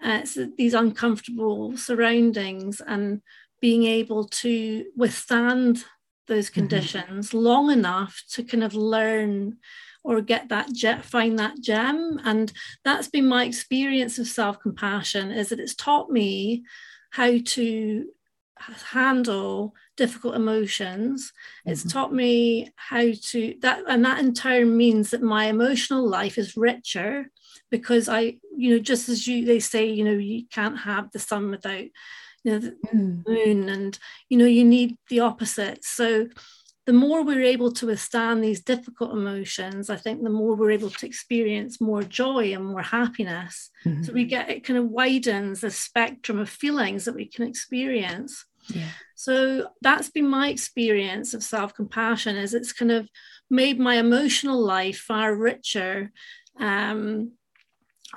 Uh, 0.03 0.21
it's 0.23 0.39
these 0.57 0.75
uncomfortable 0.75 1.77
surroundings 1.77 2.81
and 2.87 3.23
being 3.61 3.85
able 3.85 4.25
to 4.29 4.85
withstand 4.97 5.85
those 6.29 6.47
mm-hmm. 6.47 6.61
conditions 6.61 7.29
mm-hmm. 7.29 7.39
long 7.39 7.73
enough 7.73 8.23
to 8.31 8.45
kind 8.45 8.63
of 8.63 8.75
learn 8.75 9.59
or 10.05 10.21
get 10.21 10.51
that 10.51 10.73
jet 10.73 11.05
find 11.05 11.39
that 11.39 11.61
gem 11.61 12.21
and 12.25 12.53
that's 12.85 13.09
been 13.09 13.27
my 13.27 13.45
experience 13.45 14.19
of 14.19 14.29
self-compassion 14.29 15.33
is 15.33 15.49
that 15.49 15.59
it's 15.59 15.75
taught 15.75 16.11
me 16.11 16.63
how 17.11 17.33
to 17.45 18.07
handle 18.91 19.75
difficult 19.97 20.37
emotions 20.37 21.33
mm-hmm. 21.33 21.73
it's 21.73 21.91
taught 21.91 22.13
me 22.13 22.71
how 22.77 23.05
to 23.23 23.55
that 23.63 23.83
and 23.89 24.05
that 24.05 24.21
in 24.21 24.33
turn 24.33 24.77
means 24.77 25.11
that 25.11 25.23
my 25.23 25.47
emotional 25.47 26.07
life 26.07 26.39
is 26.39 26.57
richer 26.57 27.31
because 27.71 28.09
i 28.09 28.37
you 28.57 28.71
know 28.71 28.79
just 28.79 29.09
as 29.09 29.27
you 29.27 29.45
they 29.45 29.59
say 29.59 29.87
you 29.87 30.05
know 30.05 30.13
you 30.13 30.45
can't 30.53 30.79
have 30.79 31.11
the 31.11 31.19
sun 31.19 31.51
without 31.51 31.85
you 32.45 32.53
know 32.53 32.59
the 32.59 32.77
mm. 32.95 33.27
moon 33.27 33.69
and 33.69 33.99
you 34.29 34.37
know 34.37 34.45
you 34.45 34.65
need 34.65 34.97
the 35.09 35.21
opposite 35.21 35.85
so 35.85 36.27
the 36.87 36.93
more 36.93 37.25
we're 37.25 37.43
able 37.43 37.73
to 37.73 37.87
withstand 37.87 38.45
these 38.45 38.63
difficult 38.63 39.13
emotions, 39.13 39.89
I 39.89 39.97
think 39.97 40.23
the 40.23 40.31
more 40.31 40.55
we're 40.55 40.71
able 40.71 40.91
to 40.91 41.07
experience 41.07 41.81
more 41.81 42.03
joy 42.03 42.53
and 42.53 42.67
more 42.67 42.83
happiness. 42.83 43.71
Mm-hmm. 43.87 44.03
So 44.03 44.13
we 44.13 44.25
get 44.25 44.51
it 44.51 44.65
kind 44.65 44.79
of 44.79 44.91
widens 44.91 45.63
the 45.63 45.71
spectrum 45.71 46.39
of 46.39 46.51
feelings 46.51 47.07
that 47.07 47.15
we 47.15 47.27
can 47.27 47.47
experience. 47.47 48.45
Yeah. 48.69 48.89
So 49.15 49.69
that's 49.81 50.11
been 50.11 50.29
my 50.29 50.49
experience 50.49 51.33
of 51.33 51.43
self-compassion 51.43 52.37
is 52.37 52.53
it's 52.53 52.73
kind 52.73 52.93
of 52.93 53.09
made 53.51 53.79
my 53.79 53.97
emotional 53.97 54.59
life 54.59 54.99
far 54.99 55.35
richer. 55.35 56.13
Um, 56.61 57.33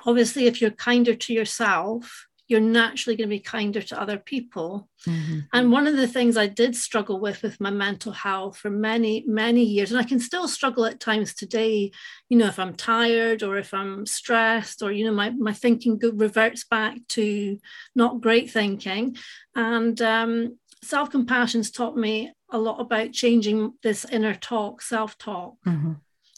obviously, 0.04 0.46
if 0.46 0.60
you're 0.60 0.70
kinder 0.70 1.14
to 1.14 1.32
yourself, 1.32 2.27
you're 2.48 2.60
naturally 2.60 3.14
going 3.14 3.28
to 3.28 3.36
be 3.36 3.40
kinder 3.40 3.82
to 3.82 4.00
other 4.00 4.16
people. 4.16 4.88
Mm-hmm. 5.06 5.40
And 5.52 5.70
one 5.70 5.86
of 5.86 5.96
the 5.96 6.08
things 6.08 6.38
I 6.38 6.46
did 6.46 6.74
struggle 6.74 7.20
with 7.20 7.42
with 7.42 7.60
my 7.60 7.70
mental 7.70 8.10
health 8.10 8.56
for 8.56 8.70
many, 8.70 9.22
many 9.26 9.62
years, 9.62 9.92
and 9.92 10.00
I 10.00 10.04
can 10.04 10.18
still 10.18 10.48
struggle 10.48 10.86
at 10.86 10.98
times 10.98 11.34
today, 11.34 11.92
you 12.30 12.38
know, 12.38 12.46
if 12.46 12.58
I'm 12.58 12.74
tired 12.74 13.42
or 13.42 13.58
if 13.58 13.74
I'm 13.74 14.06
stressed 14.06 14.82
or, 14.82 14.90
you 14.90 15.04
know, 15.04 15.12
my, 15.12 15.30
my 15.30 15.52
thinking 15.52 15.98
reverts 16.14 16.64
back 16.64 16.96
to 17.08 17.58
not 17.94 18.22
great 18.22 18.50
thinking. 18.50 19.16
And 19.54 20.00
um, 20.00 20.58
self 20.82 21.10
compassion's 21.10 21.70
taught 21.70 21.98
me 21.98 22.32
a 22.50 22.58
lot 22.58 22.80
about 22.80 23.12
changing 23.12 23.74
this 23.82 24.06
inner 24.06 24.34
talk, 24.34 24.80
self 24.80 25.18
talk. 25.18 25.56
Mm-hmm. 25.66 25.92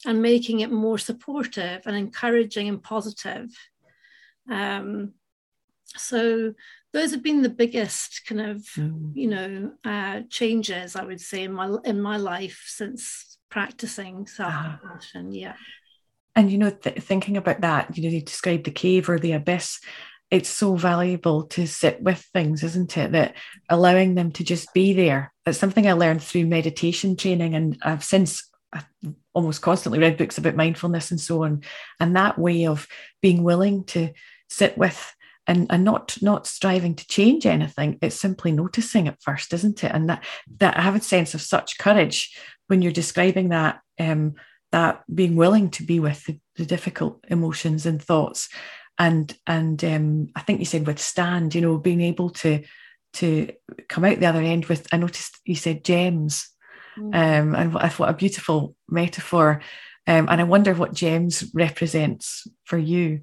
And 0.06 0.22
making 0.22 0.60
it 0.60 0.72
more 0.72 0.96
supportive 0.96 1.82
and 1.84 1.94
encouraging 1.94 2.70
and 2.70 2.82
positive. 2.82 3.50
Um, 4.50 5.12
so 5.96 6.54
those 6.92 7.12
have 7.12 7.22
been 7.22 7.42
the 7.42 7.48
biggest 7.48 8.22
kind 8.26 8.40
of 8.40 8.58
mm. 8.76 9.14
you 9.14 9.28
know 9.28 9.72
uh, 9.84 10.22
changes 10.28 10.96
I 10.96 11.04
would 11.04 11.20
say 11.20 11.44
in 11.44 11.52
my 11.52 11.76
in 11.84 12.00
my 12.00 12.16
life 12.16 12.64
since 12.66 13.30
practicing 13.50 14.26
self 14.26 14.52
compassion. 14.52 15.26
Ah. 15.28 15.34
Yeah. 15.34 15.54
And 16.36 16.50
you 16.50 16.58
know, 16.58 16.70
th- 16.70 17.02
thinking 17.02 17.36
about 17.36 17.60
that, 17.60 17.96
you 17.96 18.04
know, 18.04 18.08
you 18.08 18.22
described 18.22 18.64
the 18.64 18.70
cave 18.70 19.08
or 19.08 19.18
the 19.18 19.32
abyss. 19.32 19.80
It's 20.30 20.48
so 20.48 20.76
valuable 20.76 21.44
to 21.48 21.66
sit 21.66 22.00
with 22.00 22.18
things, 22.32 22.62
isn't 22.62 22.96
it? 22.96 23.12
That 23.12 23.34
allowing 23.68 24.14
them 24.14 24.30
to 24.32 24.44
just 24.44 24.72
be 24.72 24.92
there. 24.92 25.32
That's 25.44 25.58
something 25.58 25.88
I 25.88 25.92
learned 25.92 26.22
through 26.22 26.46
meditation 26.46 27.16
training, 27.16 27.54
and 27.56 27.76
I've 27.82 28.04
since 28.04 28.48
I've 28.72 28.86
almost 29.34 29.60
constantly 29.60 29.98
read 29.98 30.16
books 30.16 30.38
about 30.38 30.54
mindfulness 30.54 31.10
and 31.10 31.20
so 31.20 31.42
on. 31.44 31.62
And 31.98 32.14
that 32.14 32.38
way 32.38 32.66
of 32.66 32.86
being 33.20 33.42
willing 33.42 33.84
to 33.86 34.12
sit 34.48 34.78
with 34.78 35.12
and, 35.46 35.66
and 35.70 35.84
not 35.84 36.16
not 36.22 36.46
striving 36.46 36.94
to 36.94 37.06
change 37.06 37.46
anything. 37.46 37.98
It's 38.02 38.20
simply 38.20 38.52
noticing 38.52 39.08
at 39.08 39.22
first 39.22 39.52
isn't 39.52 39.82
it? 39.84 39.92
And 39.92 40.08
that 40.08 40.24
that 40.58 40.76
I 40.76 40.82
have 40.82 40.96
a 40.96 41.00
sense 41.00 41.34
of 41.34 41.42
such 41.42 41.78
courage 41.78 42.36
when 42.68 42.82
you're 42.82 42.92
describing 42.92 43.48
that 43.50 43.80
um 43.98 44.34
that 44.72 45.02
being 45.12 45.34
willing 45.34 45.70
to 45.70 45.82
be 45.82 45.98
with 45.98 46.24
the, 46.24 46.38
the 46.56 46.64
difficult 46.64 47.24
emotions 47.28 47.86
and 47.86 48.02
thoughts. 48.02 48.48
And 48.98 49.34
and 49.46 49.82
um 49.84 50.28
I 50.36 50.40
think 50.42 50.60
you 50.60 50.66
said 50.66 50.86
withstand 50.86 51.54
you 51.54 51.60
know 51.60 51.78
being 51.78 52.00
able 52.00 52.30
to 52.30 52.62
to 53.14 53.50
come 53.88 54.04
out 54.04 54.20
the 54.20 54.26
other 54.26 54.42
end 54.42 54.66
with 54.66 54.86
I 54.92 54.98
noticed 54.98 55.40
you 55.44 55.56
said 55.56 55.84
gems. 55.84 56.48
Mm. 56.98 57.14
um 57.14 57.54
and 57.54 57.74
what, 57.74 57.92
what 57.98 58.08
a 58.08 58.14
beautiful 58.14 58.74
metaphor. 58.88 59.62
Um, 60.06 60.28
and 60.28 60.40
I 60.40 60.44
wonder 60.44 60.74
what 60.74 60.94
gems 60.94 61.48
represents 61.54 62.48
for 62.64 62.78
you 62.78 63.20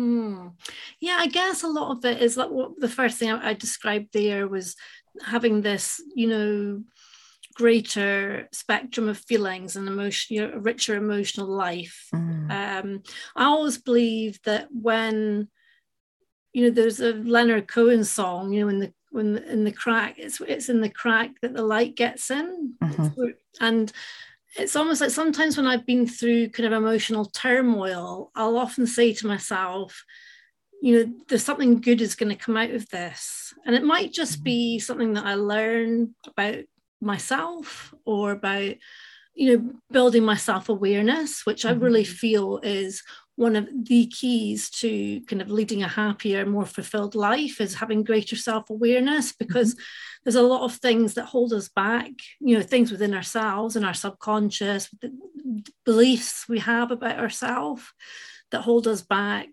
Hmm. 0.00 0.48
Yeah, 0.98 1.18
I 1.18 1.26
guess 1.26 1.62
a 1.62 1.68
lot 1.68 1.94
of 1.94 2.04
it 2.06 2.22
is 2.22 2.34
like 2.34 2.48
what 2.48 2.80
the 2.80 2.88
first 2.88 3.18
thing 3.18 3.30
I, 3.30 3.50
I 3.50 3.52
described 3.52 4.14
there 4.14 4.48
was 4.48 4.74
having 5.22 5.60
this, 5.60 6.02
you 6.14 6.26
know, 6.26 6.82
greater 7.54 8.48
spectrum 8.50 9.10
of 9.10 9.18
feelings 9.18 9.76
and 9.76 9.86
emotion, 9.86 10.36
you 10.36 10.48
know, 10.48 10.56
richer 10.56 10.96
emotional 10.96 11.48
life. 11.48 12.08
Mm. 12.14 12.50
Um, 12.50 13.02
I 13.36 13.44
always 13.44 13.76
believe 13.76 14.40
that 14.46 14.68
when, 14.72 15.48
you 16.54 16.64
know, 16.64 16.70
there's 16.70 17.00
a 17.00 17.12
Leonard 17.12 17.68
Cohen 17.68 18.04
song, 18.04 18.54
you 18.54 18.62
know, 18.62 18.70
in 18.70 18.78
the 18.78 18.94
when 19.10 19.36
in 19.36 19.64
the 19.64 19.72
crack, 19.72 20.14
it's 20.16 20.40
it's 20.40 20.70
in 20.70 20.80
the 20.80 20.88
crack 20.88 21.32
that 21.42 21.52
the 21.52 21.62
light 21.62 21.94
gets 21.94 22.30
in, 22.30 22.72
mm-hmm. 22.82 23.24
and 23.60 23.92
it's 24.56 24.76
almost 24.76 25.00
like 25.00 25.10
sometimes 25.10 25.56
when 25.56 25.66
I've 25.66 25.86
been 25.86 26.06
through 26.06 26.50
kind 26.50 26.66
of 26.66 26.72
emotional 26.72 27.26
turmoil, 27.26 28.30
I'll 28.34 28.56
often 28.56 28.86
say 28.86 29.12
to 29.14 29.26
myself, 29.26 30.04
you 30.82 30.96
know, 30.96 31.12
there's 31.28 31.44
something 31.44 31.80
good 31.80 32.00
is 32.00 32.14
going 32.14 32.30
to 32.30 32.42
come 32.42 32.56
out 32.56 32.70
of 32.70 32.88
this. 32.88 33.52
And 33.64 33.76
it 33.76 33.84
might 33.84 34.12
just 34.12 34.42
be 34.42 34.78
something 34.78 35.12
that 35.12 35.26
I 35.26 35.34
learn 35.34 36.14
about 36.26 36.64
myself 37.00 37.94
or 38.04 38.32
about, 38.32 38.74
you 39.34 39.56
know, 39.56 39.72
building 39.90 40.24
my 40.24 40.36
self 40.36 40.68
awareness, 40.68 41.44
which 41.44 41.64
I 41.64 41.72
really 41.72 42.04
mm-hmm. 42.04 42.14
feel 42.14 42.60
is 42.62 43.02
one 43.36 43.56
of 43.56 43.68
the 43.84 44.06
keys 44.06 44.68
to 44.70 45.20
kind 45.22 45.40
of 45.40 45.50
leading 45.50 45.82
a 45.82 45.88
happier, 45.88 46.44
more 46.44 46.66
fulfilled 46.66 47.14
life 47.14 47.60
is 47.60 47.74
having 47.74 48.04
greater 48.04 48.36
self 48.36 48.70
awareness 48.70 49.32
because. 49.32 49.74
Mm-hmm 49.74 49.84
there's 50.24 50.36
a 50.36 50.42
lot 50.42 50.64
of 50.64 50.74
things 50.74 51.14
that 51.14 51.26
hold 51.26 51.52
us 51.52 51.68
back, 51.68 52.10
you 52.40 52.56
know, 52.56 52.62
things 52.62 52.90
within 52.90 53.14
ourselves 53.14 53.76
and 53.76 53.86
our 53.86 53.94
subconscious, 53.94 54.90
beliefs 55.84 56.48
we 56.48 56.58
have 56.58 56.90
about 56.90 57.18
ourselves 57.18 57.82
that 58.50 58.62
hold 58.62 58.86
us 58.86 59.02
back. 59.02 59.48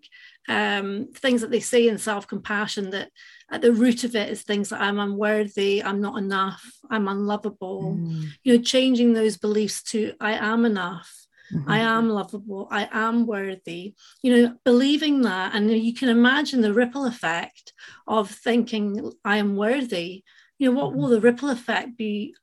Um, 0.48 1.08
things 1.14 1.42
that 1.42 1.50
they 1.50 1.60
say 1.60 1.88
in 1.88 1.98
self 1.98 2.26
compassion 2.26 2.90
that 2.90 3.10
at 3.50 3.60
the 3.60 3.72
root 3.72 4.04
of 4.04 4.16
it 4.16 4.30
is 4.30 4.42
things 4.42 4.70
that 4.70 4.80
I'm 4.80 4.98
unworthy, 4.98 5.82
I'm 5.82 6.00
not 6.00 6.18
enough, 6.18 6.64
I'm 6.90 7.06
unlovable. 7.06 7.96
Mm. 7.98 8.28
You 8.44 8.56
know, 8.56 8.62
changing 8.62 9.12
those 9.12 9.36
beliefs 9.36 9.82
to 9.84 10.14
I 10.20 10.32
am 10.32 10.64
enough. 10.64 11.17
Mm-hmm. 11.52 11.70
I 11.70 11.78
am 11.78 12.08
lovable. 12.10 12.68
I 12.70 12.88
am 12.92 13.26
worthy. 13.26 13.94
You 14.22 14.36
know, 14.36 14.56
believing 14.64 15.22
that, 15.22 15.54
and 15.54 15.70
you 15.70 15.94
can 15.94 16.08
imagine 16.08 16.60
the 16.60 16.74
ripple 16.74 17.06
effect 17.06 17.72
of 18.06 18.30
thinking 18.30 19.12
I 19.24 19.38
am 19.38 19.56
worthy 19.56 20.24
you 20.58 20.70
know 20.70 20.78
what 20.78 20.94
will 20.94 21.08
the 21.08 21.20
ripple 21.20 21.50
effect 21.50 21.96
be 21.96 22.34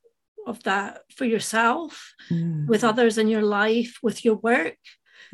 of 0.46 0.62
that 0.62 1.02
for 1.14 1.24
yourself 1.24 2.14
mm. 2.30 2.66
with 2.66 2.84
others 2.84 3.18
in 3.18 3.28
your 3.28 3.42
life 3.42 3.98
with 4.02 4.24
your 4.24 4.36
work 4.36 4.78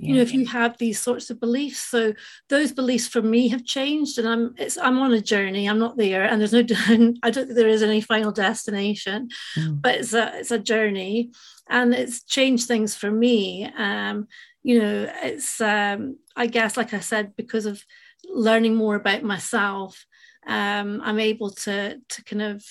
yeah. 0.02 0.08
you 0.08 0.14
know 0.16 0.20
if 0.20 0.32
you 0.32 0.44
have 0.46 0.76
these 0.78 1.00
sorts 1.00 1.30
of 1.30 1.40
beliefs 1.40 1.78
so 1.78 2.12
those 2.48 2.72
beliefs 2.72 3.06
for 3.06 3.22
me 3.22 3.48
have 3.48 3.64
changed 3.64 4.18
and 4.18 4.28
i'm 4.28 4.54
it's 4.58 4.76
i'm 4.78 4.98
on 4.98 5.12
a 5.12 5.20
journey 5.20 5.68
i'm 5.68 5.78
not 5.78 5.96
there 5.96 6.24
and 6.24 6.40
there's 6.40 6.52
no 6.52 6.60
i 7.22 7.30
don't 7.30 7.46
think 7.46 7.54
there 7.54 7.68
is 7.68 7.82
any 7.82 8.00
final 8.00 8.32
destination 8.32 9.28
mm. 9.56 9.80
but 9.80 9.94
it's 9.96 10.12
a 10.12 10.38
it's 10.38 10.50
a 10.50 10.58
journey 10.58 11.30
and 11.70 11.94
it's 11.94 12.24
changed 12.24 12.66
things 12.66 12.94
for 12.94 13.10
me 13.10 13.70
um 13.76 14.26
you 14.62 14.78
know 14.80 15.10
it's 15.22 15.60
um 15.60 16.16
i 16.36 16.46
guess 16.46 16.76
like 16.76 16.92
i 16.92 17.00
said 17.00 17.34
because 17.36 17.66
of 17.66 17.82
learning 18.28 18.74
more 18.74 18.96
about 18.96 19.22
myself 19.22 20.04
um, 20.46 21.00
I'm 21.04 21.20
able 21.20 21.50
to 21.50 22.00
to 22.08 22.24
kind 22.24 22.42
of 22.42 22.64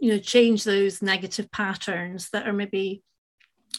you 0.00 0.12
know 0.12 0.18
change 0.18 0.64
those 0.64 1.02
negative 1.02 1.50
patterns 1.50 2.30
that 2.30 2.46
are 2.46 2.52
maybe 2.52 3.02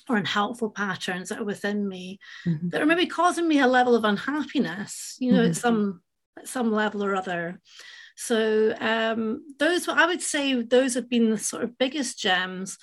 or 0.09 0.17
unhelpful 0.17 0.69
patterns 0.69 1.29
that 1.29 1.39
are 1.39 1.45
within 1.45 1.87
me 1.87 2.19
mm-hmm. 2.45 2.69
that 2.69 2.81
are 2.81 2.85
maybe 2.85 3.05
causing 3.05 3.47
me 3.47 3.59
a 3.59 3.67
level 3.67 3.95
of 3.95 4.03
unhappiness 4.03 5.15
you 5.19 5.31
know 5.31 5.39
mm-hmm. 5.39 5.51
at 5.51 5.55
some 5.55 6.01
at 6.37 6.47
some 6.47 6.71
level 6.71 7.03
or 7.03 7.15
other 7.15 7.59
so 8.15 8.75
um, 8.79 9.43
those 9.59 9.87
I 9.87 10.05
would 10.07 10.21
say 10.21 10.61
those 10.61 10.95
have 10.95 11.07
been 11.07 11.29
the 11.29 11.37
sort 11.37 11.63
of 11.63 11.77
biggest 11.77 12.17
gems 12.19 12.77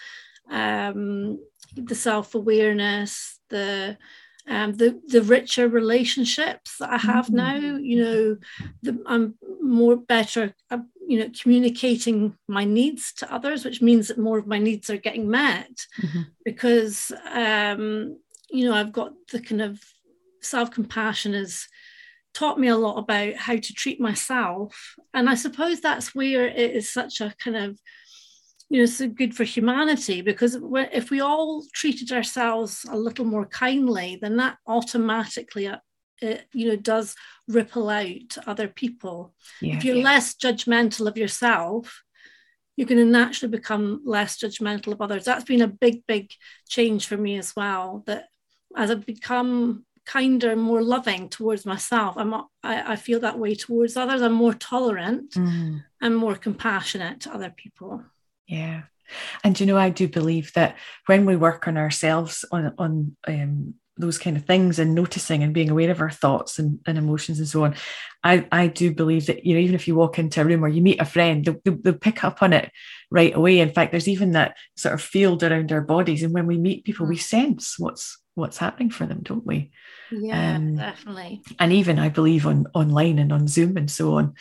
um, 0.51 1.39
the 1.75 1.95
self-awareness 1.95 3.41
the 3.51 3.99
um, 4.47 4.75
the 4.75 5.01
the 5.07 5.23
richer 5.23 5.69
relationships 5.69 6.77
that 6.79 6.91
I 6.91 6.99
have 6.99 7.27
mm-hmm. 7.27 7.37
now. 7.37 7.77
You 7.79 8.03
know, 8.03 8.37
the, 8.83 9.03
I'm 9.07 9.35
more 9.61 9.97
better, 9.97 10.55
uh, 10.71 10.79
you 11.07 11.19
know, 11.19 11.31
communicating 11.41 12.37
my 12.49 12.65
needs 12.65 13.13
to 13.15 13.33
others, 13.33 13.65
which 13.65 13.83
means 13.83 14.09
that 14.09 14.19
more 14.19 14.39
of 14.39 14.47
my 14.47 14.59
needs 14.59 14.91
are 14.91 14.97
getting 14.97 15.29
met 15.29 15.87
mm-hmm. 16.01 16.23
because 16.45 17.13
um, 17.33 18.19
you 18.51 18.65
know 18.65 18.75
I've 18.75 18.93
got 18.93 19.13
the 19.33 19.41
kind 19.41 19.63
of 19.63 19.81
self 20.41 20.71
compassion 20.71 21.35
has 21.35 21.67
taught 22.33 22.59
me 22.59 22.69
a 22.69 22.77
lot 22.77 22.99
about 22.99 23.35
how 23.35 23.57
to 23.57 23.73
treat 23.75 24.01
myself, 24.01 24.95
and 25.13 25.29
I 25.29 25.35
suppose 25.35 25.81
that's 25.81 26.15
where 26.15 26.47
it 26.47 26.73
is 26.73 26.93
such 26.93 27.21
a 27.21 27.35
kind 27.39 27.57
of 27.57 27.79
you 28.71 28.81
know 28.81 28.87
so 28.87 29.07
good 29.07 29.37
for 29.37 29.45
humanity 29.45 30.23
because 30.23 30.59
if 30.93 31.11
we 31.11 31.21
all 31.21 31.63
treated 31.75 32.11
ourselves 32.13 32.87
a 32.91 32.97
little 32.97 33.27
more 33.27 33.45
kindly 33.45 34.19
then 34.21 34.39
that 34.39 34.57
automatically 34.67 35.69
uh, 35.69 35.77
it, 36.25 36.47
you 36.53 36.69
know 36.69 36.77
does 36.77 37.15
ripple 37.49 37.89
out 37.89 38.29
to 38.31 38.49
other 38.49 38.69
people 38.69 39.35
yeah, 39.61 39.77
if 39.77 39.85
you're 39.85 39.97
yeah. 39.97 40.05
less 40.05 40.35
judgmental 40.35 41.07
of 41.07 41.17
yourself 41.17 42.03
you're 42.77 42.89
going 42.89 42.99
to 42.99 43.05
naturally 43.05 43.51
become 43.51 44.01
less 44.05 44.39
judgmental 44.39 44.93
of 44.93 45.01
others 45.01 45.25
that's 45.25 45.45
been 45.45 45.63
a 45.63 45.69
big 45.69 46.07
big 46.07 46.31
change 46.69 47.07
for 47.07 47.17
me 47.17 47.37
as 47.39 47.55
well 47.57 48.03
that 48.07 48.29
as 48.77 48.91
i've 48.91 49.07
become 49.07 49.85
kinder 50.07 50.55
more 50.55 50.83
loving 50.83 51.29
towards 51.29 51.65
myself 51.65 52.17
i'm 52.19 52.35
I, 52.35 52.93
I 52.93 52.97
feel 52.97 53.21
that 53.21 53.39
way 53.39 53.55
towards 53.55 53.97
others 53.97 54.21
i'm 54.21 54.33
more 54.33 54.55
tolerant 54.55 55.31
mm. 55.33 55.83
and 56.01 56.17
more 56.17 56.35
compassionate 56.35 57.21
to 57.21 57.35
other 57.35 57.51
people 57.51 58.05
yeah. 58.47 58.83
And 59.43 59.59
you 59.59 59.67
know, 59.67 59.77
I 59.77 59.91
do 59.91 60.09
believe 60.09 60.53
that 60.55 60.77
when 61.07 61.27
we 61.27 61.37
work 61.37 61.69
on 61.69 61.77
ourselves 61.77 62.45
on 62.51 62.75
on 62.79 63.17
um, 63.27 63.75
those 63.97 64.19
kind 64.19 64.37
of 64.37 64.45
things 64.45 64.79
and 64.79 64.95
noticing 64.95 65.43
and 65.43 65.55
being 65.55 65.71
aware 65.71 65.91
of 65.91 66.01
our 66.01 66.11
thoughts 66.11 66.59
and, 66.59 66.81
and, 66.87 66.99
emotions 66.99 67.39
and 67.39 67.49
so 67.49 67.65
on, 67.65 67.75
I, 68.25 68.47
I 68.51 68.67
do 68.67 68.93
believe 68.93 69.27
that 69.27 69.47
you 69.47 69.55
know 69.55 69.61
even 69.61 69.75
if 69.75 69.87
you 69.87 69.95
walk 69.95 70.19
into 70.19 70.41
a 70.41 70.45
room 70.45 70.65
or 70.65 70.69
you 70.69 70.83
meet 70.83 71.01
a 71.01 71.05
friend, 71.05 71.45
they'll, 71.45 71.61
they'll, 71.65 71.77
they'll 71.77 71.95
pick 71.95 72.25
up 72.25 72.43
on 72.43 72.53
it 72.53 72.71
right 73.11 73.35
away. 73.35 73.61
In 73.61 73.73
fact, 73.73 73.93
there's 73.93 74.09
even 74.09 74.33
that 74.33 74.57
sort 74.77 74.95
of 74.95 75.03
field 75.03 75.43
around 75.43 75.71
our 75.73 75.81
bodies, 75.81 76.23
and 76.23 76.35
when 76.35 76.47
we 76.47 76.59
meet 76.59 76.85
people, 76.85 77.07
we 77.07 77.17
mm. 77.17 77.23
sense 77.23 77.79
what's 77.79 78.19
what's 78.35 78.59
happening 78.59 78.91
for 78.91 79.07
them, 79.07 79.21
don't 79.23 79.47
we? 79.47 79.71
Yeah, 80.11 80.57
um, 80.57 80.77
definitely. 80.77 81.43
And 81.59 81.73
even 81.73 81.99
I 81.99 82.09
believe 82.09 82.47
on 82.47 82.67
online 82.75 83.19
and 83.19 83.33
on 83.33 83.49
Zoom 83.49 83.77
and 83.77 83.91
so 83.91 84.15
on, 84.15 84.35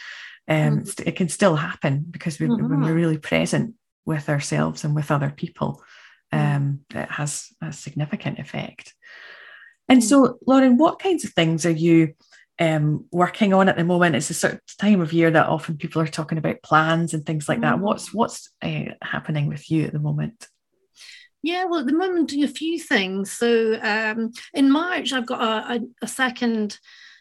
um, 0.47 0.79
mm-hmm. 0.79 1.07
it 1.07 1.15
can 1.15 1.29
still 1.29 1.55
happen 1.55 2.05
because 2.09 2.39
we, 2.39 2.47
mm-hmm. 2.47 2.69
when 2.69 2.81
we're 2.81 2.93
really 2.93 3.17
present 3.17 3.75
with 4.05 4.29
ourselves 4.29 4.83
and 4.83 4.95
with 4.95 5.11
other 5.11 5.29
people, 5.29 5.81
mm. 6.33 6.55
um, 6.55 6.79
it 6.93 7.09
has 7.09 7.49
a 7.61 7.71
significant 7.71 8.39
effect. 8.39 8.93
And 9.89 10.01
mm. 10.01 10.03
so, 10.03 10.37
Lauren, 10.45 10.77
what 10.77 10.99
kinds 10.99 11.23
of 11.23 11.33
things 11.33 11.65
are 11.65 11.71
you 11.71 12.13
um, 12.59 13.05
working 13.11 13.53
on 13.53 13.69
at 13.69 13.77
the 13.77 13.83
moment? 13.83 14.15
It's 14.15 14.29
a 14.29 14.35
certain 14.35 14.59
time 14.79 15.01
of 15.01 15.13
year 15.13 15.31
that 15.31 15.47
often 15.47 15.77
people 15.77 16.01
are 16.01 16.07
talking 16.07 16.37
about 16.37 16.63
plans 16.63 17.13
and 17.13 17.25
things 17.25 17.49
like 17.49 17.61
that. 17.61 17.75
Mm. 17.75 17.81
What's 17.81 18.13
what's 18.13 18.49
uh, 18.61 18.85
happening 19.01 19.47
with 19.47 19.69
you 19.69 19.85
at 19.85 19.93
the 19.93 19.99
moment? 19.99 20.47
Yeah, 21.41 21.65
well, 21.65 21.81
at 21.81 21.87
the 21.87 21.93
moment, 21.93 22.29
doing 22.29 22.45
a 22.45 22.47
few 22.47 22.79
things. 22.79 23.31
So 23.31 23.77
um, 23.81 24.31
in 24.53 24.71
March, 24.71 25.11
I've 25.11 25.25
got 25.25 25.41
a, 25.41 25.73
a, 25.73 25.79
a 26.03 26.07
second 26.07 26.79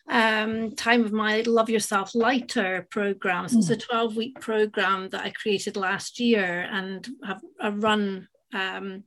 um, 0.08 0.74
time 0.76 1.04
of 1.04 1.12
my 1.12 1.42
Love 1.46 1.68
Yourself 1.68 2.14
Lighter 2.14 2.86
program. 2.90 3.48
So 3.48 3.56
mm. 3.56 3.58
it's 3.60 3.70
a 3.70 3.76
12 3.76 4.16
week 4.16 4.40
program 4.40 5.08
that 5.08 5.22
I 5.22 5.30
created 5.30 5.76
last 5.76 6.20
year 6.20 6.68
and 6.70 7.06
have, 7.24 7.40
have 7.60 7.82
run 7.82 8.28
um, 8.52 9.04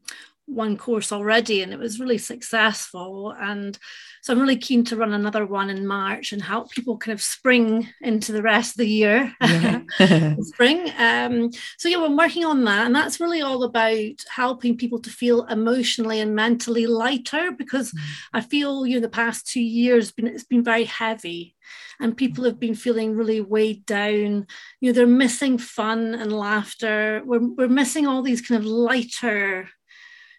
one 0.48 0.78
course 0.78 1.12
already 1.12 1.62
and 1.62 1.74
it 1.74 1.80
was 1.80 2.00
really 2.00 2.18
successful. 2.18 3.34
And 3.40 3.78
so 4.22 4.34
i'm 4.34 4.40
really 4.40 4.58
keen 4.58 4.84
to 4.86 4.96
run 4.96 5.14
another 5.14 5.46
one 5.46 5.70
in 5.70 5.86
march 5.86 6.32
and 6.32 6.42
help 6.42 6.72
people 6.72 6.98
kind 6.98 7.14
of 7.14 7.22
spring 7.22 7.88
into 8.02 8.32
the 8.32 8.42
rest 8.42 8.74
of 8.74 8.78
the 8.78 8.88
year. 8.88 9.34
Yeah. 9.42 9.82
spring. 10.42 10.92
Um, 10.98 11.52
so 11.78 11.90
yeah 11.90 11.98
we're 11.98 12.16
working 12.16 12.46
on 12.46 12.64
that 12.66 12.86
and 12.86 12.96
that's 12.96 13.20
really 13.20 13.42
all 13.42 13.64
about 13.64 14.16
helping 14.30 14.78
people 14.78 15.00
to 15.00 15.10
feel 15.10 15.46
emotionally 15.46 16.20
and 16.20 16.36
mentally 16.36 16.88
lighter 16.88 17.52
because 17.52 17.92
mm. 17.92 18.00
i 18.34 18.42
feel 18.42 18.86
you 18.86 18.96
know 18.96 19.02
the 19.02 19.10
past 19.10 19.48
two 19.48 19.62
years 19.62 20.12
been, 20.12 20.28
it's 20.28 20.44
been 20.44 20.64
very 20.64 20.86
heavy 20.86 21.56
and 22.00 22.18
people 22.18 22.44
have 22.44 22.60
been 22.60 22.76
feeling 22.76 23.16
really 23.16 23.42
weighed 23.42 23.86
down. 23.86 24.48
You 24.82 24.90
know 24.90 24.92
they're 24.92 25.08
missing 25.08 25.58
fun 25.58 26.14
and 26.14 26.32
laughter. 26.32 27.22
We're, 27.26 27.40
we're 27.40 27.68
missing 27.68 28.08
all 28.08 28.22
these 28.22 28.42
kind 28.42 28.60
of 28.60 28.66
lighter 28.66 29.70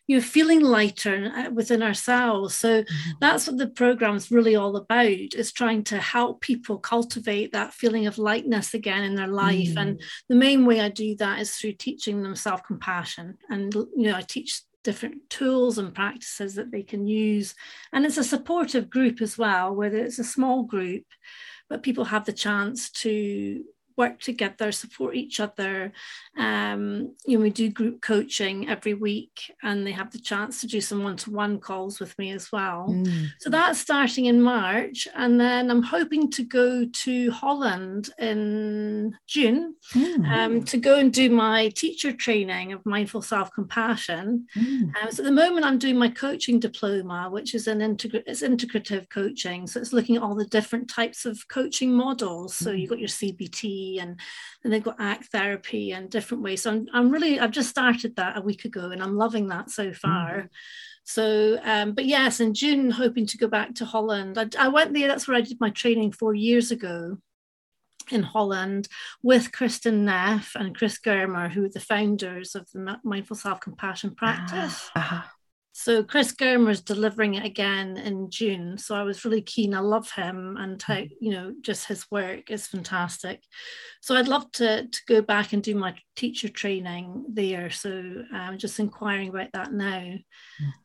you 0.06 0.16
know 0.16 0.22
feeling 0.22 0.60
lighter 0.60 1.32
uh, 1.34 1.50
within 1.50 1.82
ourselves 1.82 2.54
so 2.54 2.82
mm-hmm. 2.82 3.10
that's 3.20 3.46
what 3.46 3.58
the 3.58 3.66
program's 3.66 4.30
really 4.30 4.56
all 4.56 4.76
about 4.76 5.06
is 5.06 5.52
trying 5.52 5.82
to 5.84 5.98
help 5.98 6.40
people 6.40 6.78
cultivate 6.78 7.52
that 7.52 7.74
feeling 7.74 8.06
of 8.06 8.18
lightness 8.18 8.74
again 8.74 9.04
in 9.04 9.14
their 9.14 9.28
life 9.28 9.74
mm. 9.74 9.80
and 9.80 10.00
the 10.28 10.36
main 10.36 10.64
way 10.64 10.80
i 10.80 10.88
do 10.88 11.14
that 11.16 11.40
is 11.40 11.56
through 11.56 11.72
teaching 11.72 12.22
them 12.22 12.36
self-compassion 12.36 13.36
and 13.50 13.74
you 13.74 14.10
know 14.10 14.16
i 14.16 14.22
teach 14.22 14.62
different 14.84 15.16
tools 15.28 15.78
and 15.78 15.94
practices 15.94 16.54
that 16.54 16.70
they 16.70 16.82
can 16.82 17.08
use 17.08 17.56
and 17.92 18.06
it's 18.06 18.18
a 18.18 18.24
supportive 18.24 18.88
group 18.88 19.20
as 19.20 19.36
well 19.36 19.74
whether 19.74 19.98
it's 19.98 20.20
a 20.20 20.24
small 20.24 20.62
group 20.62 21.04
but 21.68 21.82
people 21.82 22.04
have 22.04 22.24
the 22.24 22.32
chance 22.32 22.90
to 22.90 23.64
work 23.96 24.20
together, 24.20 24.72
support 24.72 25.16
each 25.16 25.40
other. 25.40 25.92
Um, 26.36 27.14
you 27.24 27.38
know, 27.38 27.42
we 27.42 27.50
do 27.50 27.70
group 27.70 28.02
coaching 28.02 28.68
every 28.68 28.94
week, 28.94 29.54
and 29.62 29.86
they 29.86 29.92
have 29.92 30.12
the 30.12 30.18
chance 30.18 30.60
to 30.60 30.66
do 30.66 30.80
some 30.80 31.02
one-to-one 31.02 31.60
calls 31.60 31.98
with 31.98 32.16
me 32.18 32.32
as 32.32 32.52
well. 32.52 32.88
Mm. 32.90 33.28
So 33.40 33.50
that's 33.50 33.80
starting 33.80 34.26
in 34.26 34.40
March, 34.42 35.08
and 35.14 35.40
then 35.40 35.70
I'm 35.70 35.82
hoping 35.82 36.30
to 36.32 36.44
go 36.44 36.84
to 36.84 37.30
Holland 37.30 38.10
in 38.18 39.16
June 39.26 39.74
mm. 39.94 40.28
um, 40.28 40.62
to 40.64 40.76
go 40.76 40.98
and 40.98 41.12
do 41.12 41.30
my 41.30 41.68
teacher 41.70 42.12
training 42.12 42.72
of 42.72 42.84
mindful 42.84 43.22
self-compassion. 43.22 44.46
Mm. 44.56 44.96
Um, 44.96 45.10
so 45.10 45.22
at 45.22 45.26
the 45.26 45.32
moment, 45.32 45.64
I'm 45.64 45.78
doing 45.78 45.96
my 45.96 46.08
coaching 46.08 46.60
diploma, 46.60 47.28
which 47.30 47.54
is 47.54 47.66
an 47.66 47.80
integra- 47.80 48.24
it's 48.26 48.42
integrative 48.42 49.08
coaching. 49.08 49.66
So 49.66 49.80
it's 49.80 49.92
looking 49.92 50.16
at 50.16 50.22
all 50.22 50.34
the 50.34 50.46
different 50.46 50.88
types 50.90 51.24
of 51.24 51.46
coaching 51.48 51.92
models. 51.92 52.54
So 52.54 52.72
you've 52.72 52.90
got 52.90 52.98
your 52.98 53.08
CBT 53.08 53.85
and 53.98 54.20
and 54.62 54.72
they've 54.72 54.82
got 54.82 55.00
act 55.00 55.26
therapy 55.32 55.92
and 55.92 56.10
different 56.10 56.42
ways. 56.42 56.62
So 56.62 56.70
I'm, 56.70 56.86
I'm 56.92 57.10
really 57.10 57.40
I've 57.40 57.50
just 57.50 57.70
started 57.70 58.16
that 58.16 58.38
a 58.38 58.42
week 58.42 58.64
ago 58.64 58.90
and 58.90 59.02
I'm 59.02 59.16
loving 59.16 59.48
that 59.48 59.70
so 59.70 59.92
far. 59.92 60.30
Mm-hmm. 60.30 60.46
So, 61.04 61.58
um, 61.62 61.92
but 61.92 62.04
yes, 62.04 62.40
in 62.40 62.52
June, 62.52 62.90
hoping 62.90 63.26
to 63.26 63.38
go 63.38 63.46
back 63.46 63.76
to 63.76 63.84
Holland. 63.84 64.38
I, 64.38 64.48
I 64.58 64.68
went 64.68 64.92
there. 64.92 65.06
That's 65.06 65.28
where 65.28 65.36
I 65.36 65.40
did 65.40 65.60
my 65.60 65.70
training 65.70 66.10
four 66.10 66.34
years 66.34 66.72
ago 66.72 67.18
in 68.10 68.22
Holland 68.22 68.88
with 69.22 69.52
Kristin 69.52 70.00
Neff 70.00 70.56
and 70.56 70.76
Chris 70.76 70.98
Germer, 70.98 71.50
who 71.50 71.64
are 71.64 71.70
the 71.70 71.80
founders 71.80 72.56
of 72.56 72.68
the 72.72 72.98
Mindful 73.04 73.36
Self 73.36 73.60
Compassion 73.60 74.14
Practice. 74.16 74.90
Uh-huh. 74.96 75.22
So 75.78 76.02
Chris 76.02 76.32
Germer's 76.32 76.80
delivering 76.80 77.34
it 77.34 77.44
again 77.44 77.98
in 77.98 78.30
June. 78.30 78.78
So 78.78 78.94
I 78.94 79.02
was 79.02 79.26
really 79.26 79.42
keen. 79.42 79.74
I 79.74 79.80
love 79.80 80.10
him 80.10 80.56
and 80.58 80.80
how, 80.80 80.94
mm-hmm. 80.94 81.12
you 81.20 81.32
know, 81.32 81.52
just 81.60 81.86
his 81.86 82.10
work 82.10 82.50
is 82.50 82.66
fantastic. 82.66 83.42
So 84.00 84.16
I'd 84.16 84.26
love 84.26 84.50
to, 84.52 84.88
to 84.88 85.00
go 85.06 85.20
back 85.20 85.52
and 85.52 85.62
do 85.62 85.74
my 85.74 85.94
teacher 86.16 86.48
training 86.48 87.26
there. 87.28 87.68
So 87.68 87.90
I'm 88.32 88.54
um, 88.54 88.58
just 88.58 88.80
inquiring 88.80 89.28
about 89.28 89.52
that 89.52 89.70
now. 89.70 90.00
Mm. 90.00 90.22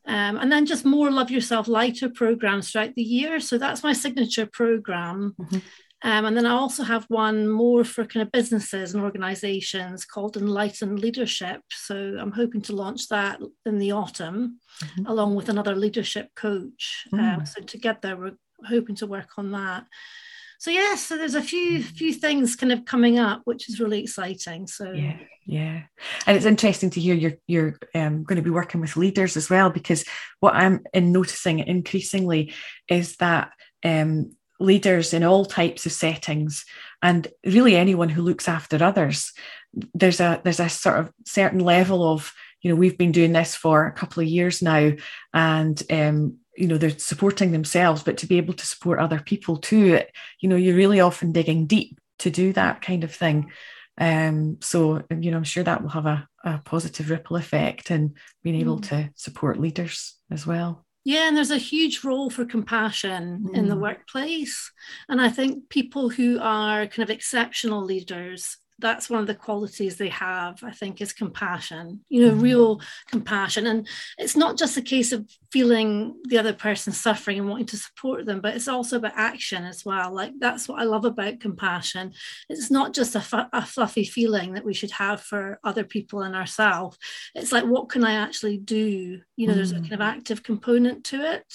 Um, 0.07 0.37
and 0.37 0.51
then 0.51 0.65
just 0.65 0.83
more 0.83 1.09
Love 1.09 1.31
Yourself 1.31 1.69
Lighter 1.69 2.09
programs 2.09 2.69
throughout 2.69 2.93
the 2.95 3.01
year. 3.01 3.39
So 3.39 3.57
that's 3.57 3.83
my 3.83 3.93
signature 3.93 4.45
program. 4.45 5.35
Mm-hmm. 5.39 5.59
Um, 6.03 6.25
and 6.25 6.35
then 6.35 6.45
I 6.45 6.51
also 6.51 6.83
have 6.83 7.05
one 7.09 7.47
more 7.47 7.83
for 7.83 8.05
kind 8.05 8.23
of 8.23 8.31
businesses 8.31 8.93
and 8.93 9.03
organizations 9.03 10.03
called 10.03 10.35
Enlightened 10.35 10.99
Leadership. 10.99 11.61
So 11.71 12.17
I'm 12.19 12.31
hoping 12.31 12.61
to 12.63 12.75
launch 12.75 13.07
that 13.09 13.39
in 13.65 13.77
the 13.77 13.91
autumn, 13.91 14.59
mm-hmm. 14.83 15.05
along 15.05 15.35
with 15.35 15.49
another 15.49 15.75
leadership 15.75 16.29
coach. 16.35 17.05
Um, 17.13 17.19
mm. 17.19 17.37
Um, 17.37 17.45
so 17.45 17.61
together 17.61 18.17
we're 18.17 18.37
hoping 18.67 18.95
to 18.95 19.07
work 19.07 19.37
on 19.37 19.51
that. 19.51 19.85
So 20.59 20.69
yes, 20.69 20.89
yeah, 20.89 20.95
so 20.95 21.17
there's 21.17 21.35
a 21.35 21.41
few 21.41 21.79
mm. 21.79 21.83
few 21.83 22.13
things 22.13 22.55
kind 22.55 22.71
of 22.71 22.85
coming 22.85 23.17
up, 23.17 23.41
which 23.45 23.67
is 23.67 23.79
really 23.79 24.01
exciting. 24.01 24.67
So 24.67 24.91
yeah, 24.91 25.17
yeah, 25.45 25.81
and 26.27 26.37
it's 26.37 26.45
interesting 26.45 26.91
to 26.91 26.99
hear 26.99 27.15
you're 27.15 27.37
you're 27.47 27.79
um, 27.95 28.23
going 28.23 28.35
to 28.35 28.43
be 28.43 28.51
working 28.51 28.79
with 28.79 28.95
leaders 28.95 29.35
as 29.37 29.49
well, 29.49 29.71
because 29.71 30.05
what 30.39 30.53
I'm 30.53 30.81
in 30.93 31.11
noticing 31.11 31.59
increasingly 31.59 32.53
is 32.87 33.15
that 33.17 33.51
um, 33.83 34.35
leaders 34.61 35.13
in 35.13 35.23
all 35.23 35.45
types 35.45 35.85
of 35.85 35.91
settings 35.91 36.65
and 37.01 37.27
really 37.45 37.75
anyone 37.75 38.09
who 38.09 38.21
looks 38.21 38.47
after 38.47 38.81
others. 38.83 39.33
There's 39.93 40.19
a 40.19 40.41
there's 40.43 40.59
a 40.59 40.69
sort 40.69 40.99
of 40.99 41.11
certain 41.25 41.59
level 41.59 42.07
of 42.07 42.33
you 42.61 42.69
know 42.69 42.75
we've 42.75 42.97
been 42.97 43.11
doing 43.11 43.33
this 43.33 43.55
for 43.55 43.85
a 43.85 43.91
couple 43.91 44.21
of 44.21 44.29
years 44.29 44.61
now 44.61 44.91
and 45.33 45.81
um, 45.89 46.37
you 46.55 46.67
know 46.67 46.77
they're 46.77 46.97
supporting 46.97 47.51
themselves 47.51 48.03
but 48.03 48.17
to 48.17 48.27
be 48.27 48.37
able 48.37 48.53
to 48.53 48.67
support 48.67 48.99
other 48.99 49.19
people 49.19 49.57
too 49.57 49.99
you 50.41 50.49
know 50.49 50.55
you're 50.55 50.75
really 50.75 50.99
often 50.99 51.31
digging 51.31 51.65
deep 51.65 51.99
to 52.19 52.29
do 52.29 52.53
that 52.53 52.81
kind 52.81 53.03
of 53.03 53.13
thing. 53.13 53.51
Um, 53.97 54.57
so 54.61 55.03
you 55.09 55.31
know 55.31 55.37
i'm 55.37 55.43
sure 55.43 55.63
that 55.63 55.81
will 55.81 55.89
have 55.89 56.05
a, 56.05 56.27
a 56.45 56.59
positive 56.59 57.09
ripple 57.09 57.35
effect 57.35 57.91
and 57.91 58.17
being 58.41 58.55
able 58.55 58.77
mm. 58.79 58.87
to 58.89 59.09
support 59.15 59.59
leaders 59.59 60.15
as 60.31 60.47
well 60.47 60.85
yeah, 61.03 61.27
and 61.27 61.35
there's 61.35 61.51
a 61.51 61.57
huge 61.57 62.03
role 62.03 62.29
for 62.29 62.45
compassion 62.45 63.47
mm. 63.49 63.55
in 63.55 63.67
the 63.67 63.75
mm. 63.75 63.81
workplace. 63.81 64.71
And 65.09 65.19
I 65.19 65.29
think 65.29 65.69
people 65.69 66.09
who 66.09 66.39
are 66.39 66.85
kind 66.87 67.03
of 67.03 67.09
exceptional 67.09 67.83
leaders 67.83 68.57
that's 68.81 69.09
one 69.09 69.21
of 69.21 69.27
the 69.27 69.35
qualities 69.35 69.97
they 69.97 70.09
have 70.09 70.61
i 70.63 70.71
think 70.71 70.99
is 70.99 71.13
compassion 71.13 72.01
you 72.09 72.25
know 72.25 72.31
mm-hmm. 72.31 72.41
real 72.41 72.81
compassion 73.07 73.67
and 73.67 73.87
it's 74.17 74.35
not 74.35 74.57
just 74.57 74.75
a 74.77 74.81
case 74.81 75.11
of 75.11 75.25
feeling 75.51 76.15
the 76.25 76.37
other 76.37 76.53
person 76.53 76.91
suffering 76.91 77.39
and 77.39 77.47
wanting 77.47 77.65
to 77.65 77.77
support 77.77 78.25
them 78.25 78.41
but 78.41 78.55
it's 78.55 78.67
also 78.67 78.97
about 78.97 79.13
action 79.15 79.63
as 79.63 79.85
well 79.85 80.13
like 80.13 80.33
that's 80.39 80.67
what 80.67 80.81
i 80.81 80.83
love 80.83 81.05
about 81.05 81.39
compassion 81.39 82.11
it's 82.49 82.71
not 82.71 82.93
just 82.93 83.15
a, 83.15 83.49
a 83.53 83.65
fluffy 83.65 84.03
feeling 84.03 84.53
that 84.53 84.65
we 84.65 84.73
should 84.73 84.91
have 84.91 85.21
for 85.21 85.59
other 85.63 85.83
people 85.83 86.21
and 86.21 86.35
ourselves 86.35 86.97
it's 87.35 87.51
like 87.51 87.65
what 87.65 87.89
can 87.89 88.03
i 88.03 88.13
actually 88.13 88.57
do 88.57 89.19
you 89.35 89.47
know 89.47 89.53
mm. 89.53 89.55
there's 89.55 89.71
a 89.71 89.75
kind 89.75 89.93
of 89.93 89.99
mm. 89.99 90.05
active 90.05 90.43
component 90.43 91.03
to 91.03 91.21
it 91.21 91.45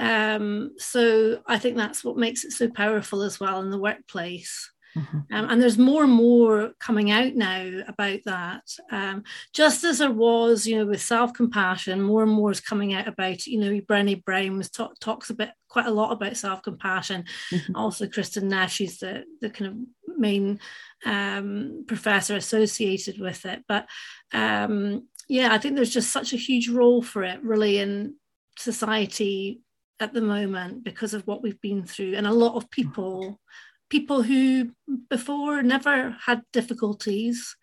um, 0.00 0.72
so 0.78 1.40
i 1.46 1.58
think 1.58 1.76
that's 1.76 2.04
what 2.04 2.16
makes 2.16 2.44
it 2.44 2.52
so 2.52 2.68
powerful 2.68 3.22
as 3.22 3.38
well 3.40 3.60
in 3.60 3.70
the 3.70 3.78
workplace 3.78 4.70
Mm-hmm. 4.98 5.34
Um, 5.34 5.50
and 5.50 5.62
there's 5.62 5.78
more 5.78 6.04
and 6.04 6.12
more 6.12 6.72
coming 6.80 7.10
out 7.10 7.34
now 7.34 7.82
about 7.86 8.20
that. 8.24 8.62
Um, 8.90 9.22
just 9.52 9.84
as 9.84 9.98
there 9.98 10.10
was, 10.10 10.66
you 10.66 10.78
know, 10.78 10.86
with 10.86 11.00
self 11.00 11.32
compassion, 11.32 12.02
more 12.02 12.22
and 12.22 12.32
more 12.32 12.50
is 12.50 12.60
coming 12.60 12.94
out 12.94 13.06
about, 13.06 13.46
you 13.46 13.58
know, 13.58 13.80
Brené 13.80 14.24
Brown 14.24 14.58
was 14.58 14.70
talk, 14.70 14.98
talks 15.00 15.30
a 15.30 15.34
bit, 15.34 15.50
quite 15.68 15.86
a 15.86 15.90
lot 15.90 16.12
about 16.12 16.36
self 16.36 16.62
compassion. 16.62 17.24
Mm-hmm. 17.52 17.76
Also, 17.76 18.06
Kristin 18.06 18.44
Nash, 18.44 18.74
she's 18.74 18.98
the, 18.98 19.24
the 19.40 19.50
kind 19.50 19.70
of 19.70 20.18
main 20.18 20.60
um, 21.04 21.84
professor 21.86 22.36
associated 22.36 23.20
with 23.20 23.46
it. 23.46 23.64
But 23.68 23.86
um, 24.32 25.06
yeah, 25.28 25.52
I 25.52 25.58
think 25.58 25.76
there's 25.76 25.92
just 25.92 26.10
such 26.10 26.32
a 26.32 26.38
huge 26.38 26.68
role 26.68 27.02
for 27.02 27.22
it, 27.22 27.42
really, 27.42 27.78
in 27.78 28.14
society 28.58 29.60
at 30.00 30.12
the 30.12 30.20
moment 30.20 30.84
because 30.84 31.14
of 31.14 31.26
what 31.26 31.42
we've 31.42 31.60
been 31.60 31.84
through. 31.84 32.14
And 32.14 32.26
a 32.26 32.32
lot 32.32 32.56
of 32.56 32.70
people 32.70 33.40
people 33.90 34.22
who 34.22 34.70
before 35.08 35.62
never 35.62 36.16
had 36.26 36.42
difficulties 36.52 37.56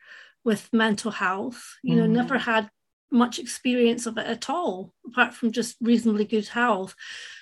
with 0.43 0.69
mental 0.71 1.11
health, 1.11 1.75
you 1.83 1.95
know, 1.95 2.07
mm. 2.07 2.11
never 2.11 2.37
had 2.37 2.69
much 3.11 3.39
experience 3.39 4.05
of 4.05 4.17
it 4.17 4.25
at 4.27 4.49
all, 4.49 4.93
apart 5.07 5.33
from 5.33 5.51
just 5.51 5.75
reasonably 5.81 6.25
good 6.25 6.47
health, 6.47 6.95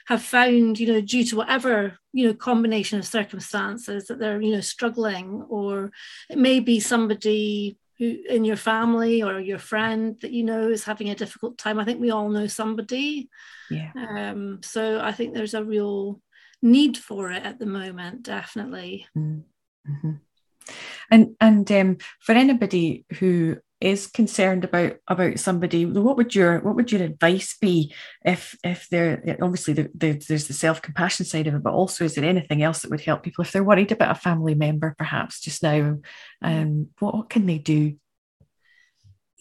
have 0.08 0.22
found, 0.22 0.80
you 0.80 0.88
know, 0.88 1.02
due 1.02 1.24
to 1.24 1.36
whatever, 1.36 1.98
you 2.12 2.28
know, 2.28 2.34
combination 2.34 3.00
of 3.00 3.06
circumstances 3.06 4.06
that 4.06 4.20
they're, 4.20 4.42
you 4.42 4.54
know, 4.54 4.62
struggling, 4.62 5.46
or 5.50 5.92
it 6.30 6.38
may 6.38 6.60
be 6.60 6.80
somebody 6.80 7.78
who 8.00 8.18
in 8.28 8.44
your 8.44 8.56
family 8.56 9.22
or 9.22 9.40
your 9.40 9.60
friend 9.60 10.18
that 10.22 10.32
you 10.32 10.44
know 10.44 10.70
is 10.70 10.84
having 10.84 11.10
a 11.10 11.16
difficult 11.16 11.58
time. 11.58 11.80
I 11.80 11.86
think 11.86 12.02
we 12.02 12.12
all 12.12 12.30
know 12.30 12.48
somebody. 12.48 13.30
Yeah. 13.70 13.92
Um, 13.96 14.62
so 14.64 15.00
I 15.00 15.12
think 15.12 15.34
there's 15.34 15.54
a 15.54 15.64
real 15.64 16.20
need 16.64 16.98
for 16.98 17.32
it 17.32 17.44
at 17.44 17.60
the 17.60 17.66
moment, 17.66 18.24
definitely. 18.24 19.08
Mm-hmm. 19.18 20.12
And 21.12 21.36
and 21.40 21.72
um, 21.72 21.98
for 22.22 22.34
anybody 22.34 23.06
who 23.20 23.58
is 23.82 24.08
concerned 24.08 24.64
about 24.64 24.94
about 25.10 25.38
somebody, 25.40 25.86
what 25.86 26.16
would 26.16 26.34
your 26.34 26.60
what 26.60 26.76
would 26.76 26.92
your 26.92 27.04
advice 27.04 27.58
be 27.60 27.94
if 28.24 28.58
if 28.64 28.88
they're 28.90 29.38
obviously 29.42 29.74
the, 29.74 29.90
the, 29.94 30.14
there's 30.14 30.48
the 30.48 30.54
self 30.54 30.82
compassion 30.82 31.26
side 31.26 31.48
of 31.48 31.56
it, 31.56 31.64
but 31.64 31.74
also 31.74 32.06
is 32.06 32.16
there 32.16 32.24
anything 32.24 32.64
else 32.64 32.82
that 32.82 32.92
would 32.92 33.02
help 33.02 33.24
people 33.24 33.44
if 33.44 33.52
they're 33.52 33.64
worried 33.64 33.92
about 33.92 34.16
a 34.16 34.20
family 34.20 34.56
member 34.56 34.96
perhaps 34.98 35.42
just 35.42 35.62
now? 35.62 35.98
Um, 36.42 36.88
what, 37.00 37.14
what 37.14 37.30
can 37.30 37.46
they 37.46 37.58
do? 37.58 37.98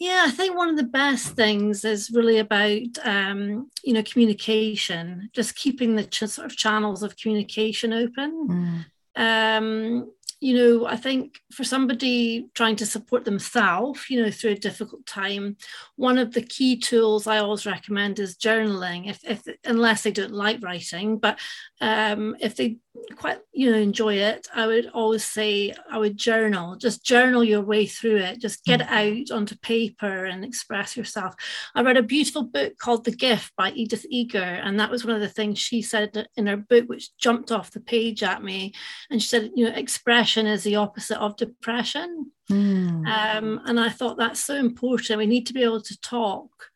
Yeah, 0.03 0.25
I 0.27 0.33
think 0.33 0.57
one 0.57 0.69
of 0.69 0.77
the 0.77 0.83
best 0.83 1.37
things 1.37 1.85
is 1.85 2.11
really 2.11 2.38
about 2.38 2.99
um, 3.05 3.71
you 3.85 3.93
know 3.95 4.03
communication, 4.03 5.31
just 5.33 5.55
keeping 5.55 5.95
the 5.95 6.03
ch- 6.03 6.25
sort 6.27 6.47
of 6.47 6.57
channels 6.57 7.05
of 7.05 7.17
communication 7.17 7.93
open. 7.93 8.85
Mm. 9.17 9.59
Um, 9.59 10.11
you 10.41 10.57
know, 10.57 10.87
I 10.87 10.97
think 10.97 11.41
for 11.53 11.62
somebody 11.62 12.49
trying 12.53 12.75
to 12.77 12.87
support 12.87 13.25
themselves, 13.25 14.11
you 14.11 14.21
know, 14.21 14.33
through 14.33 14.51
a 14.51 14.57
difficult 14.57 15.07
time, 15.07 15.57
one 15.95 16.19
of 16.19 16.33
the 16.33 16.43
key 16.43 16.77
tools 16.81 17.29
I 17.29 17.38
always 17.38 17.65
recommend 17.65 18.19
is 18.19 18.37
journaling. 18.37 19.09
If, 19.09 19.21
if 19.23 19.57
unless 19.65 20.03
they 20.03 20.11
don't 20.11 20.35
like 20.35 20.61
writing, 20.65 21.19
but 21.19 21.38
um, 21.81 22.35
if 22.41 22.57
they 22.57 22.79
quite 23.16 23.38
you 23.52 23.70
know 23.70 23.78
enjoy 23.78 24.14
it. 24.14 24.48
I 24.55 24.66
would 24.66 24.87
always 24.92 25.24
say 25.24 25.72
i 25.90 25.98
would 25.98 26.16
journal 26.16 26.76
just 26.76 27.05
journal 27.05 27.42
your 27.42 27.62
way 27.62 27.87
through 27.87 28.16
it. 28.16 28.40
Just 28.40 28.64
get 28.64 28.81
it 28.81 28.87
mm. 28.87 29.22
out 29.31 29.37
onto 29.37 29.57
paper 29.57 30.26
and 30.26 30.44
express 30.44 30.96
yourself. 30.96 31.35
I 31.74 31.83
read 31.83 31.96
a 31.96 32.02
beautiful 32.02 32.44
book 32.44 32.76
called 32.78 33.05
the 33.05 33.11
gift 33.11 33.52
by 33.57 33.70
edith 33.72 34.05
eger 34.11 34.38
and 34.38 34.78
that 34.78 34.90
was 34.90 35.05
one 35.05 35.14
of 35.14 35.20
the 35.20 35.28
things 35.28 35.59
she 35.59 35.81
said 35.81 36.26
in 36.37 36.46
her 36.46 36.57
book 36.57 36.88
which 36.88 37.16
jumped 37.16 37.50
off 37.50 37.70
the 37.70 37.81
page 37.81 38.22
at 38.22 38.42
me. 38.42 38.74
And 39.11 39.22
she 39.22 39.28
said 39.28 39.50
you 39.55 39.64
know 39.64 39.74
expression 39.74 40.46
is 40.46 40.62
the 40.62 40.76
opposite 40.76 41.18
of 41.18 41.37
depression. 41.37 42.31
Mm. 42.50 43.07
um, 43.07 43.61
and 43.66 43.78
i 43.78 43.88
thought 43.88 44.18
that's 44.18 44.40
so 44.40 44.57
important. 44.57 45.18
We 45.18 45.26
need 45.26 45.46
to 45.46 45.55
be 45.55 45.62
able 45.62 45.81
to 45.81 46.00
talk 46.00 46.71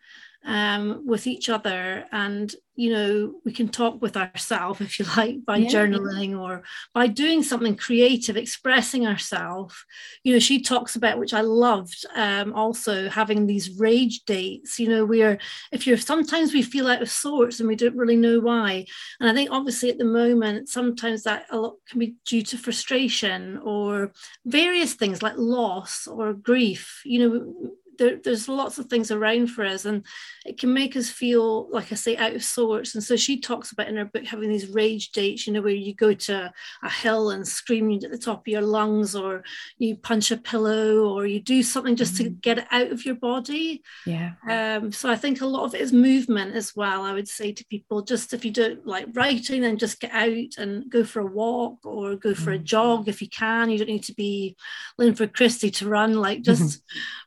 um, 0.46 1.02
with 1.04 1.26
each 1.26 1.48
other. 1.48 2.06
And 2.12 2.54
you 2.76 2.92
know 2.92 3.34
we 3.44 3.52
can 3.52 3.68
talk 3.68 4.00
with 4.02 4.16
ourselves 4.16 4.80
if 4.82 4.98
you 4.98 5.06
like 5.16 5.44
by 5.44 5.56
yeah. 5.56 5.70
journaling 5.70 6.38
or 6.38 6.62
by 6.92 7.06
doing 7.06 7.42
something 7.42 7.74
creative 7.74 8.36
expressing 8.36 9.06
ourselves. 9.06 9.74
You 10.22 10.34
know 10.34 10.38
she 10.38 10.60
talks 10.60 10.94
about 10.94 11.18
which 11.18 11.34
i 11.34 11.40
loved 11.40 12.04
um, 12.14 12.52
also 12.52 13.08
having 13.08 13.46
these 13.46 13.78
rage 13.78 14.24
dates. 14.24 14.78
You 14.78 14.88
know 14.88 15.04
where 15.04 15.38
if 15.72 15.86
you're 15.86 15.96
sometimes 15.96 16.52
we 16.52 16.62
feel 16.62 16.86
out 16.86 17.02
of 17.02 17.10
sorts 17.10 17.58
and 17.58 17.68
we 17.68 17.76
don't 17.76 17.96
really 17.96 18.16
know 18.16 18.40
why. 18.40 18.86
And 19.18 19.28
i 19.28 19.34
think 19.34 19.50
obviously 19.50 19.90
at 19.90 19.98
the 19.98 20.04
moment 20.04 20.68
sometimes 20.68 21.24
that 21.24 21.46
a 21.50 21.56
lot 21.56 21.76
can 21.88 21.98
be 21.98 22.14
due 22.24 22.42
to 22.42 22.58
frustration 22.58 23.58
or 23.64 24.12
various 24.44 24.94
things 24.94 25.22
like 25.22 25.34
loss 25.36 26.06
or 26.06 26.34
grief. 26.34 27.00
You 27.04 27.18
know 27.18 27.72
there, 27.98 28.16
there's 28.16 28.48
lots 28.48 28.78
of 28.78 28.86
things 28.86 29.10
around 29.10 29.48
for 29.48 29.64
us 29.64 29.84
and 29.84 30.04
it 30.44 30.58
can 30.58 30.72
make 30.72 30.96
us 30.96 31.08
feel 31.10 31.68
like 31.70 31.92
i 31.92 31.94
say 31.94 32.16
out 32.16 32.34
of 32.34 32.44
sorts. 32.44 32.94
And 32.94 33.02
so 33.02 33.16
she 33.16 33.40
talks 33.40 33.72
about 33.72 33.88
in 33.88 33.96
her 33.96 34.04
book 34.04 34.24
having 34.24 34.50
these 34.50 34.68
rage 34.68 35.10
dates 35.12 35.46
you 35.46 35.52
know 35.52 35.62
where 35.62 35.72
you 35.72 35.94
go 35.94 36.14
to 36.14 36.52
a 36.82 36.90
hill 36.90 37.30
and 37.30 37.46
scream 37.46 37.92
at 37.92 38.10
the 38.10 38.18
top 38.18 38.40
of 38.40 38.48
your 38.48 38.62
lungs 38.62 39.14
or 39.14 39.44
you 39.78 39.96
punch 39.96 40.30
a 40.30 40.36
pillow 40.36 41.08
or 41.08 41.26
you 41.26 41.40
do 41.40 41.62
something 41.62 41.96
just 41.96 42.14
mm. 42.14 42.24
to 42.24 42.30
get 42.30 42.58
it 42.58 42.66
out 42.70 42.90
of 42.90 43.04
your 43.04 43.14
body. 43.14 43.82
Yeah. 44.06 44.32
Um, 44.48 44.92
so 44.92 45.10
i 45.10 45.16
think 45.16 45.40
a 45.40 45.46
lot 45.46 45.64
of 45.64 45.74
it 45.74 45.80
is 45.80 45.92
movement 45.92 46.54
as 46.54 46.74
well 46.74 47.02
i 47.02 47.12
would 47.12 47.28
say 47.28 47.52
to 47.52 47.64
people 47.66 48.02
just 48.02 48.32
if 48.32 48.44
you 48.44 48.50
don't 48.50 48.86
like 48.86 49.06
writing 49.14 49.62
then 49.62 49.78
just 49.78 50.00
get 50.00 50.12
out 50.12 50.56
and 50.58 50.90
go 50.90 51.04
for 51.04 51.20
a 51.20 51.26
walk 51.26 51.84
or 51.84 52.16
go 52.16 52.34
for 52.34 52.50
mm. 52.50 52.56
a 52.56 52.58
jog 52.58 53.08
if 53.08 53.20
you 53.20 53.28
can. 53.28 53.70
You 53.70 53.78
don't 53.78 53.88
need 53.88 54.04
to 54.04 54.14
be 54.14 54.56
linford 54.98 55.34
christie 55.34 55.70
to 55.72 55.88
run 55.88 56.14
like 56.14 56.42
just 56.42 56.82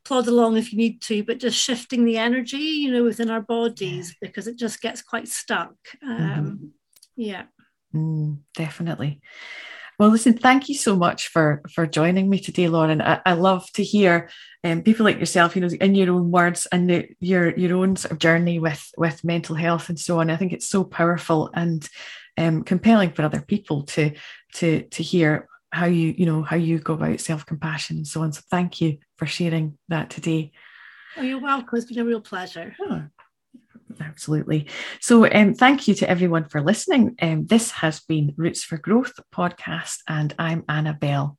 plod 0.05 0.27
along 0.27 0.57
if 0.59 0.71
you 0.71 0.77
need 0.77 1.01
to, 1.03 1.23
but 1.23 1.39
just 1.39 1.57
shifting 1.57 2.05
the 2.05 2.17
energy, 2.17 2.57
you 2.57 2.91
know, 2.91 3.03
within 3.03 3.29
our 3.29 3.41
bodies 3.41 4.09
yeah. 4.09 4.27
because 4.27 4.47
it 4.47 4.57
just 4.57 4.81
gets 4.81 5.01
quite 5.01 5.27
stuck. 5.27 5.73
Um, 6.03 6.19
mm-hmm. 6.19 6.65
Yeah. 7.15 7.43
Mm, 7.95 8.39
definitely. 8.55 9.21
Well, 9.97 10.09
listen, 10.09 10.37
thank 10.37 10.69
you 10.69 10.75
so 10.75 10.95
much 10.95 11.27
for 11.27 11.61
for 11.73 11.85
joining 11.85 12.29
me 12.29 12.39
today, 12.39 12.69
Lauren. 12.69 13.01
I, 13.01 13.19
I 13.25 13.33
love 13.33 13.69
to 13.73 13.83
hear 13.83 14.29
um, 14.63 14.81
people 14.81 15.03
like 15.03 15.19
yourself, 15.19 15.55
you 15.55 15.61
know, 15.61 15.67
in 15.67 15.93
your 15.93 16.13
own 16.13 16.31
words 16.31 16.67
and 16.71 16.89
the, 16.89 17.09
your 17.19 17.57
your 17.57 17.77
own 17.77 17.97
sort 17.97 18.13
of 18.13 18.19
journey 18.19 18.59
with 18.59 18.89
with 18.97 19.25
mental 19.25 19.55
health 19.55 19.89
and 19.89 19.99
so 19.99 20.21
on. 20.21 20.29
I 20.29 20.37
think 20.37 20.53
it's 20.53 20.69
so 20.69 20.85
powerful 20.85 21.49
and 21.53 21.87
um, 22.37 22.63
compelling 22.63 23.11
for 23.11 23.23
other 23.23 23.41
people 23.41 23.83
to 23.83 24.13
to 24.53 24.83
to 24.83 25.03
hear 25.03 25.49
how 25.71 25.85
you 25.85 26.13
you 26.17 26.25
know 26.25 26.43
how 26.43 26.55
you 26.55 26.79
go 26.79 26.93
about 26.93 27.19
self 27.19 27.45
compassion 27.45 27.97
and 27.97 28.07
so 28.07 28.21
on. 28.21 28.31
So 28.33 28.41
thank 28.49 28.81
you 28.81 28.97
for 29.17 29.25
sharing 29.25 29.77
that 29.87 30.09
today. 30.09 30.51
Oh, 31.17 31.21
you're 31.21 31.41
welcome. 31.41 31.77
It's 31.77 31.87
been 31.87 31.99
a 31.99 32.05
real 32.05 32.21
pleasure. 32.21 32.75
Oh, 32.79 33.03
absolutely. 33.99 34.67
So, 35.01 35.29
um, 35.31 35.53
thank 35.55 35.87
you 35.87 35.95
to 35.95 36.09
everyone 36.09 36.45
for 36.45 36.61
listening. 36.61 37.15
Um, 37.21 37.47
this 37.47 37.71
has 37.71 38.01
been 38.01 38.33
Roots 38.37 38.63
for 38.63 38.77
Growth 38.77 39.19
podcast, 39.33 39.97
and 40.07 40.33
I'm 40.37 40.63
Annabelle. 40.69 41.38